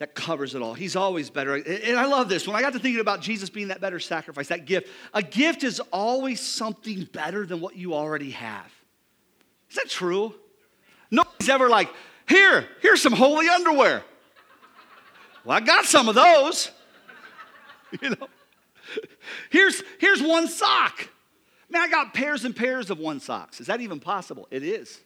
that 0.00 0.14
covers 0.14 0.54
it 0.54 0.62
all. 0.62 0.72
He's 0.72 0.96
always 0.96 1.28
better. 1.28 1.54
And 1.54 1.98
I 1.98 2.06
love 2.06 2.30
this. 2.30 2.46
When 2.46 2.56
I 2.56 2.62
got 2.62 2.72
to 2.72 2.78
thinking 2.78 3.02
about 3.02 3.20
Jesus 3.20 3.50
being 3.50 3.68
that 3.68 3.82
better 3.82 4.00
sacrifice, 4.00 4.48
that 4.48 4.64
gift, 4.64 4.88
a 5.12 5.22
gift 5.22 5.62
is 5.62 5.78
always 5.92 6.40
something 6.40 7.04
better 7.12 7.44
than 7.44 7.60
what 7.60 7.76
you 7.76 7.92
already 7.92 8.30
have. 8.30 8.72
Is 9.68 9.76
that 9.76 9.90
true? 9.90 10.34
Nobody's 11.10 11.50
ever 11.50 11.68
like, 11.68 11.90
here, 12.26 12.66
here's 12.80 13.02
some 13.02 13.12
holy 13.12 13.46
underwear. 13.48 14.02
Well, 15.44 15.58
I 15.58 15.60
got 15.60 15.84
some 15.84 16.08
of 16.08 16.16
those. 16.16 16.72
You 18.00 18.10
know, 18.10 18.28
here's, 19.50 19.82
here's 19.98 20.22
one 20.22 20.46
sock. 20.46 21.08
Man, 21.68 21.82
I 21.82 21.88
got 21.88 22.14
pairs 22.14 22.44
and 22.44 22.54
pairs 22.54 22.88
of 22.88 23.00
one 23.00 23.18
socks. 23.18 23.60
Is 23.60 23.66
that 23.66 23.80
even 23.80 23.98
possible? 23.98 24.46
It 24.52 24.62
is. 24.62 25.00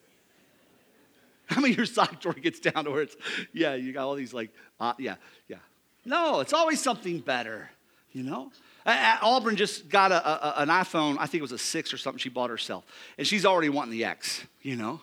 How 1.46 1.61
many 1.61 1.72
of 1.72 1.76
your 1.76 1.87
sock 1.87 2.20
drawer 2.20 2.35
gets 2.35 2.61
down 2.61 2.85
to 2.85 2.90
where 2.90 3.02
it's, 3.02 3.16
yeah, 3.52 3.74
you 3.74 3.92
got 3.92 4.07
all 4.07 4.14
these 4.14 4.33
like, 4.33 4.50
uh, 4.80 4.94
yeah, 4.98 5.16
yeah. 5.48 5.59
No, 6.04 6.40
it's 6.40 6.52
always 6.52 6.80
something 6.80 7.20
better, 7.20 7.70
you 8.12 8.22
know? 8.22 8.50
Auburn 8.87 9.57
just 9.57 9.88
got 9.88 10.12
a, 10.12 10.59
a, 10.59 10.62
an 10.62 10.68
iPhone, 10.68 11.16
I 11.18 11.26
think 11.26 11.40
it 11.40 11.42
was 11.42 11.52
a 11.52 11.59
six 11.59 11.92
or 11.92 11.96
something 11.96 12.18
she 12.18 12.28
bought 12.28 12.50
herself. 12.50 12.85
And 13.16 13.26
she's 13.26 13.46
already 13.46 13.70
wanting 13.70 13.92
the 13.92 14.04
X, 14.04 14.44
you 14.62 14.76
know? 14.76 15.00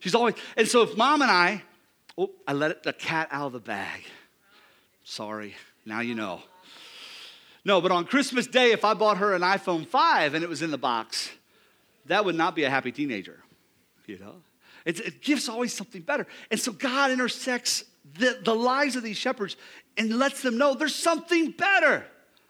She's 0.00 0.14
always, 0.14 0.34
and 0.56 0.68
so 0.68 0.82
if 0.82 0.96
mom 0.96 1.22
and 1.22 1.30
I, 1.30 1.62
oh, 2.16 2.30
I 2.46 2.52
let 2.52 2.82
the 2.82 2.92
cat 2.92 3.28
out 3.30 3.46
of 3.46 3.52
the 3.52 3.60
bag. 3.60 4.02
Sorry, 5.02 5.54
now 5.84 6.00
you 6.00 6.14
know. 6.14 6.42
No, 7.64 7.80
but 7.80 7.90
on 7.90 8.04
Christmas 8.04 8.46
Day, 8.46 8.72
if 8.72 8.84
I 8.84 8.94
bought 8.94 9.18
her 9.18 9.34
an 9.34 9.42
iPhone 9.42 9.86
5 9.86 10.34
and 10.34 10.44
it 10.44 10.48
was 10.48 10.62
in 10.62 10.70
the 10.70 10.78
box, 10.78 11.30
that 12.06 12.24
would 12.24 12.34
not 12.34 12.54
be 12.54 12.64
a 12.64 12.70
happy 12.70 12.92
teenager, 12.92 13.42
you 14.06 14.18
know? 14.18 14.34
It's, 14.84 15.00
it 15.00 15.22
gives 15.22 15.48
always 15.48 15.72
something 15.72 16.02
better. 16.02 16.26
And 16.50 16.60
so 16.60 16.72
God 16.72 17.10
intersects 17.10 17.84
the, 18.18 18.38
the 18.42 18.54
lives 18.54 18.96
of 18.96 19.02
these 19.02 19.16
shepherds 19.16 19.56
and 19.96 20.18
lets 20.18 20.42
them 20.42 20.58
know 20.58 20.74
there's 20.74 20.94
something 20.94 21.52
better. 21.52 22.04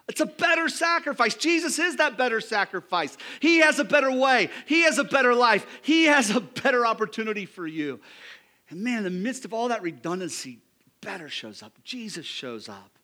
It's 0.09 0.21
a 0.21 0.27
better 0.27 0.69
sacrifice. 0.69 1.35
Jesus 1.35 1.79
is 1.79 1.97
that 1.97 2.19
better 2.19 2.41
sacrifice. 2.41 3.17
He 3.41 3.59
has 3.59 3.79
a 3.79 3.85
better 3.85 4.13
way. 4.13 4.51
He 4.67 4.83
has 4.83 4.99
a 4.99 5.05
better 5.05 5.35
life. 5.35 5.67
He 5.83 6.05
has 6.05 6.31
a 6.31 6.41
better 6.41 6.85
opportunity 6.85 7.47
for 7.47 7.67
you. 7.67 8.01
And 8.69 8.83
man, 8.83 8.99
in 8.99 9.05
the 9.05 9.11
midst 9.11 9.45
of 9.45 9.55
all 9.55 9.69
that 9.69 9.83
redundancy, 9.83 10.59
better 11.01 11.29
shows 11.29 11.63
up. 11.63 11.73
Jesus 11.85 12.27
shows 12.27 12.69
up. 12.69 12.99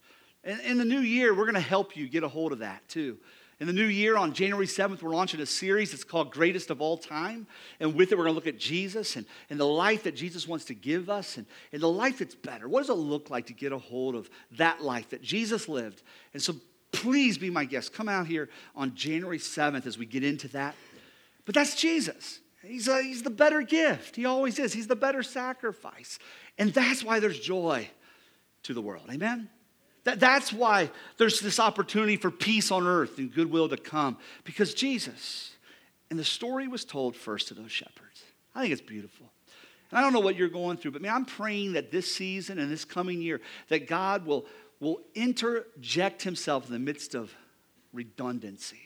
And 0.44 0.60
in 0.60 0.78
the 0.78 0.84
new 0.84 1.00
year, 1.00 1.34
we're 1.34 1.44
going 1.44 1.54
to 1.54 1.60
help 1.60 1.96
you 1.96 2.08
get 2.08 2.22
a 2.22 2.28
hold 2.28 2.52
of 2.52 2.58
that 2.58 2.86
too. 2.88 3.18
In 3.60 3.66
the 3.66 3.74
new 3.74 3.84
year, 3.84 4.16
on 4.16 4.32
January 4.32 4.66
7th, 4.66 5.02
we're 5.02 5.14
launching 5.14 5.38
a 5.40 5.46
series. 5.46 5.92
It's 5.92 6.02
called 6.02 6.30
Greatest 6.30 6.70
of 6.70 6.80
All 6.80 6.96
Time. 6.96 7.46
And 7.78 7.94
with 7.94 8.10
it, 8.10 8.16
we're 8.16 8.24
going 8.24 8.32
to 8.32 8.36
look 8.36 8.46
at 8.46 8.58
Jesus 8.58 9.16
and, 9.16 9.26
and 9.50 9.60
the 9.60 9.66
life 9.66 10.04
that 10.04 10.16
Jesus 10.16 10.48
wants 10.48 10.64
to 10.66 10.74
give 10.74 11.10
us 11.10 11.36
and, 11.36 11.44
and 11.70 11.82
the 11.82 11.88
life 11.88 12.20
that's 12.20 12.34
better. 12.34 12.70
What 12.70 12.80
does 12.80 12.88
it 12.88 12.94
look 12.94 13.28
like 13.28 13.46
to 13.46 13.52
get 13.52 13.72
a 13.72 13.78
hold 13.78 14.14
of 14.14 14.30
that 14.52 14.82
life 14.82 15.10
that 15.10 15.20
Jesus 15.20 15.68
lived? 15.68 16.02
And 16.32 16.42
so 16.42 16.54
please 16.90 17.36
be 17.36 17.50
my 17.50 17.66
guest. 17.66 17.92
Come 17.92 18.08
out 18.08 18.26
here 18.26 18.48
on 18.74 18.94
January 18.94 19.38
7th 19.38 19.84
as 19.84 19.98
we 19.98 20.06
get 20.06 20.24
into 20.24 20.48
that. 20.48 20.74
But 21.44 21.54
that's 21.54 21.74
Jesus. 21.74 22.40
He's, 22.62 22.88
a, 22.88 23.02
he's 23.02 23.22
the 23.22 23.30
better 23.30 23.60
gift. 23.60 24.16
He 24.16 24.24
always 24.24 24.58
is. 24.58 24.72
He's 24.72 24.86
the 24.86 24.96
better 24.96 25.22
sacrifice. 25.22 26.18
And 26.56 26.72
that's 26.72 27.04
why 27.04 27.20
there's 27.20 27.38
joy 27.38 27.90
to 28.62 28.72
the 28.72 28.80
world. 28.80 29.04
Amen? 29.10 29.50
That, 30.04 30.18
that's 30.20 30.52
why 30.52 30.90
there's 31.18 31.40
this 31.40 31.60
opportunity 31.60 32.16
for 32.16 32.30
peace 32.30 32.70
on 32.70 32.86
earth 32.86 33.18
and 33.18 33.32
goodwill 33.32 33.68
to 33.68 33.76
come, 33.76 34.16
because 34.44 34.74
Jesus, 34.74 35.52
and 36.08 36.18
the 36.18 36.24
story 36.24 36.68
was 36.68 36.84
told 36.84 37.16
first 37.16 37.48
to 37.48 37.54
those 37.54 37.70
shepherds. 37.70 38.24
I 38.54 38.62
think 38.62 38.72
it's 38.72 38.80
beautiful. 38.80 39.30
And 39.90 39.98
I 39.98 40.02
don't 40.02 40.12
know 40.12 40.20
what 40.20 40.36
you're 40.36 40.48
going 40.48 40.76
through, 40.76 40.92
but 40.92 41.02
man, 41.02 41.14
I'm 41.14 41.24
praying 41.24 41.72
that 41.74 41.90
this 41.90 42.10
season 42.10 42.58
and 42.58 42.70
this 42.70 42.84
coming 42.84 43.20
year, 43.20 43.40
that 43.68 43.86
God 43.88 44.24
will, 44.24 44.46
will 44.78 45.00
interject 45.14 46.22
himself 46.22 46.66
in 46.66 46.72
the 46.72 46.78
midst 46.78 47.14
of 47.14 47.34
redundancy. 47.92 48.80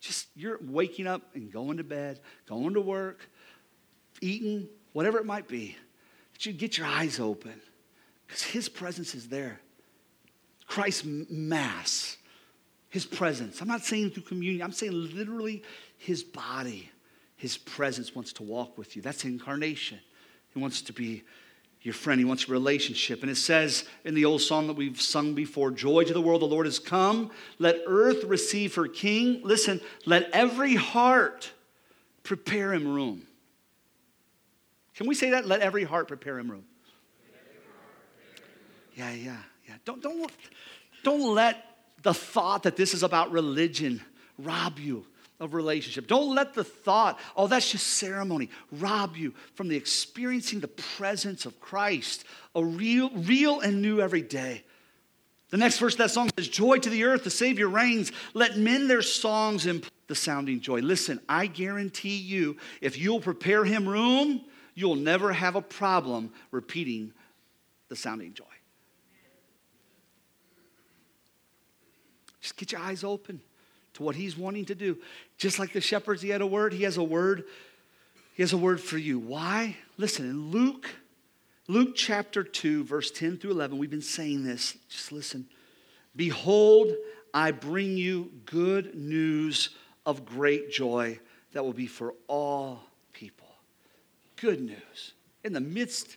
Just 0.00 0.28
you're 0.34 0.58
waking 0.62 1.06
up 1.06 1.22
and 1.34 1.52
going 1.52 1.76
to 1.76 1.84
bed, 1.84 2.20
going 2.46 2.74
to 2.74 2.80
work, 2.80 3.28
eating, 4.22 4.68
whatever 4.92 5.18
it 5.18 5.26
might 5.26 5.46
be, 5.46 5.76
that 6.32 6.46
you 6.46 6.52
get 6.52 6.78
your 6.78 6.86
eyes 6.86 7.20
open 7.20 7.60
because 8.26 8.42
his 8.42 8.68
presence 8.68 9.14
is 9.14 9.28
there. 9.28 9.60
Christ's 10.70 11.04
mass, 11.04 12.16
his 12.90 13.04
presence. 13.04 13.60
I'm 13.60 13.66
not 13.66 13.84
saying 13.84 14.10
through 14.10 14.22
communion, 14.22 14.62
I'm 14.62 14.70
saying 14.70 14.92
literally 14.92 15.64
his 15.98 16.22
body, 16.22 16.88
his 17.36 17.58
presence 17.58 18.14
wants 18.14 18.32
to 18.34 18.44
walk 18.44 18.78
with 18.78 18.94
you. 18.94 19.02
That's 19.02 19.24
incarnation. 19.24 19.98
He 20.54 20.60
wants 20.60 20.80
to 20.82 20.92
be 20.92 21.24
your 21.82 21.92
friend. 21.92 22.20
He 22.20 22.24
wants 22.24 22.46
a 22.48 22.52
relationship. 22.52 23.22
And 23.22 23.30
it 23.32 23.36
says 23.36 23.84
in 24.04 24.14
the 24.14 24.24
old 24.24 24.42
song 24.42 24.68
that 24.68 24.74
we've 24.74 25.00
sung 25.00 25.34
before 25.34 25.72
Joy 25.72 26.04
to 26.04 26.12
the 26.12 26.20
world, 26.20 26.40
the 26.40 26.46
Lord 26.46 26.66
has 26.66 26.78
come. 26.78 27.32
Let 27.58 27.80
earth 27.88 28.22
receive 28.22 28.76
her 28.76 28.86
king. 28.86 29.40
Listen, 29.42 29.80
let 30.06 30.30
every 30.30 30.76
heart 30.76 31.50
prepare 32.22 32.72
him 32.72 32.86
room. 32.86 33.26
Can 34.94 35.08
we 35.08 35.16
say 35.16 35.30
that? 35.30 35.48
Let 35.48 35.62
every 35.62 35.82
heart 35.82 36.06
prepare 36.06 36.38
him 36.38 36.48
room. 36.48 36.64
Yeah, 38.94 39.12
yeah. 39.14 39.36
Yeah, 39.70 39.76
don't, 39.84 40.02
don't, 40.02 40.32
don't 41.04 41.34
let 41.34 41.64
the 42.02 42.12
thought 42.12 42.64
that 42.64 42.76
this 42.76 42.92
is 42.92 43.04
about 43.04 43.30
religion 43.30 44.00
rob 44.36 44.80
you 44.80 45.06
of 45.38 45.54
relationship. 45.54 46.08
Don't 46.08 46.34
let 46.34 46.54
the 46.54 46.64
thought, 46.64 47.20
oh, 47.36 47.46
that's 47.46 47.70
just 47.70 47.86
ceremony, 47.86 48.50
rob 48.72 49.16
you 49.16 49.32
from 49.54 49.68
the 49.68 49.76
experiencing 49.76 50.58
the 50.58 50.66
presence 50.66 51.46
of 51.46 51.60
Christ, 51.60 52.24
a 52.56 52.64
real, 52.64 53.10
real 53.10 53.60
and 53.60 53.80
new 53.80 54.00
every 54.00 54.22
day. 54.22 54.64
The 55.50 55.56
next 55.56 55.78
verse 55.78 55.94
of 55.94 55.98
that 55.98 56.10
song 56.10 56.30
says, 56.36 56.48
Joy 56.48 56.78
to 56.78 56.90
the 56.90 57.04
earth, 57.04 57.22
the 57.22 57.30
Savior 57.30 57.68
reigns. 57.68 58.10
Let 58.34 58.58
men 58.58 58.88
their 58.88 59.02
songs 59.02 59.66
imply 59.66 59.88
the 60.08 60.16
sounding 60.16 60.60
joy. 60.60 60.80
Listen, 60.80 61.20
I 61.28 61.46
guarantee 61.46 62.16
you, 62.16 62.56
if 62.80 62.98
you'll 62.98 63.20
prepare 63.20 63.64
him 63.64 63.88
room, 63.88 64.44
you'll 64.74 64.96
never 64.96 65.32
have 65.32 65.54
a 65.54 65.62
problem 65.62 66.32
repeating 66.50 67.12
the 67.88 67.94
sounding 67.94 68.34
joy. 68.34 68.49
Just 72.40 72.56
get 72.56 72.72
your 72.72 72.80
eyes 72.80 73.04
open 73.04 73.40
to 73.94 74.02
what 74.02 74.16
he's 74.16 74.36
wanting 74.36 74.64
to 74.66 74.74
do. 74.74 74.98
Just 75.36 75.58
like 75.58 75.72
the 75.72 75.80
shepherds, 75.80 76.22
he 76.22 76.28
had 76.28 76.40
a 76.40 76.46
word, 76.46 76.72
he 76.72 76.84
has 76.84 76.96
a 76.96 77.02
word. 77.02 77.44
He 78.34 78.42
has 78.42 78.52
a 78.52 78.58
word 78.58 78.80
for 78.80 78.96
you. 78.96 79.18
Why? 79.18 79.76
Listen, 79.98 80.24
in 80.24 80.50
Luke, 80.50 80.88
Luke 81.68 81.94
chapter 81.94 82.42
2, 82.42 82.84
verse 82.84 83.10
10 83.10 83.36
through 83.36 83.50
11, 83.50 83.76
we've 83.76 83.90
been 83.90 84.00
saying 84.00 84.44
this. 84.44 84.78
Just 84.88 85.12
listen. 85.12 85.46
Behold, 86.16 86.92
I 87.34 87.50
bring 87.50 87.96
you 87.96 88.32
good 88.46 88.94
news 88.94 89.70
of 90.06 90.24
great 90.24 90.70
joy 90.70 91.18
that 91.52 91.64
will 91.64 91.72
be 91.72 91.86
for 91.86 92.14
all 92.28 92.80
people. 93.12 93.48
Good 94.36 94.60
news. 94.60 95.12
In 95.44 95.52
the 95.52 95.60
midst 95.60 96.16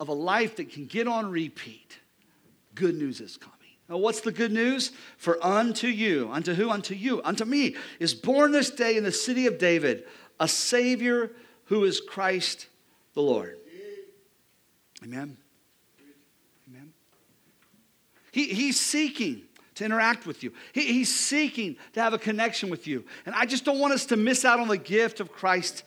of 0.00 0.08
a 0.08 0.14
life 0.14 0.56
that 0.56 0.70
can 0.70 0.86
get 0.86 1.06
on 1.06 1.30
repeat, 1.30 1.98
good 2.74 2.94
news 2.94 3.20
is 3.20 3.36
coming. 3.36 3.55
Now, 3.88 3.98
what's 3.98 4.20
the 4.20 4.32
good 4.32 4.52
news? 4.52 4.90
For 5.16 5.44
unto 5.44 5.86
you, 5.86 6.28
unto 6.32 6.54
who? 6.54 6.70
Unto 6.70 6.94
you, 6.94 7.22
unto 7.24 7.44
me, 7.44 7.76
is 8.00 8.14
born 8.14 8.50
this 8.50 8.70
day 8.70 8.96
in 8.96 9.04
the 9.04 9.12
city 9.12 9.46
of 9.46 9.58
David 9.58 10.04
a 10.40 10.48
Savior 10.48 11.30
who 11.66 11.84
is 11.84 12.00
Christ 12.00 12.68
the 13.14 13.22
Lord. 13.22 13.58
Amen. 15.02 15.36
Amen. 16.68 16.92
He, 18.32 18.48
he's 18.48 18.78
seeking 18.78 19.42
to 19.76 19.84
interact 19.84 20.26
with 20.26 20.42
you, 20.42 20.52
he, 20.72 20.86
he's 20.92 21.14
seeking 21.14 21.76
to 21.92 22.02
have 22.02 22.14
a 22.14 22.18
connection 22.18 22.70
with 22.70 22.86
you. 22.86 23.04
And 23.26 23.34
I 23.34 23.44
just 23.44 23.64
don't 23.64 23.78
want 23.78 23.92
us 23.92 24.06
to 24.06 24.16
miss 24.16 24.44
out 24.44 24.58
on 24.58 24.68
the 24.68 24.78
gift 24.78 25.20
of 25.20 25.30
Christ 25.30 25.84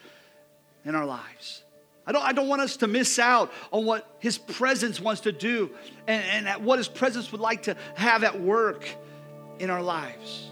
in 0.85 0.95
our 0.95 1.05
lives. 1.05 1.63
I 2.09 2.11
don't, 2.11 2.23
I 2.23 2.33
don't 2.33 2.47
want 2.47 2.63
us 2.63 2.77
to 2.77 2.87
miss 2.87 3.19
out 3.19 3.53
on 3.71 3.85
what 3.85 4.03
His 4.17 4.39
presence 4.39 4.99
wants 4.99 5.21
to 5.21 5.31
do 5.31 5.69
and, 6.07 6.47
and 6.47 6.65
what 6.65 6.79
His 6.79 6.87
presence 6.87 7.31
would 7.31 7.39
like 7.39 7.63
to 7.63 7.77
have 7.93 8.23
at 8.23 8.41
work 8.41 8.89
in 9.59 9.69
our 9.69 9.83
lives. 9.83 10.47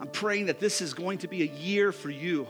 I'm 0.00 0.08
praying 0.08 0.46
that 0.46 0.58
this 0.58 0.80
is 0.80 0.94
going 0.94 1.18
to 1.18 1.28
be 1.28 1.42
a 1.42 1.52
year 1.52 1.92
for 1.92 2.08
you 2.08 2.48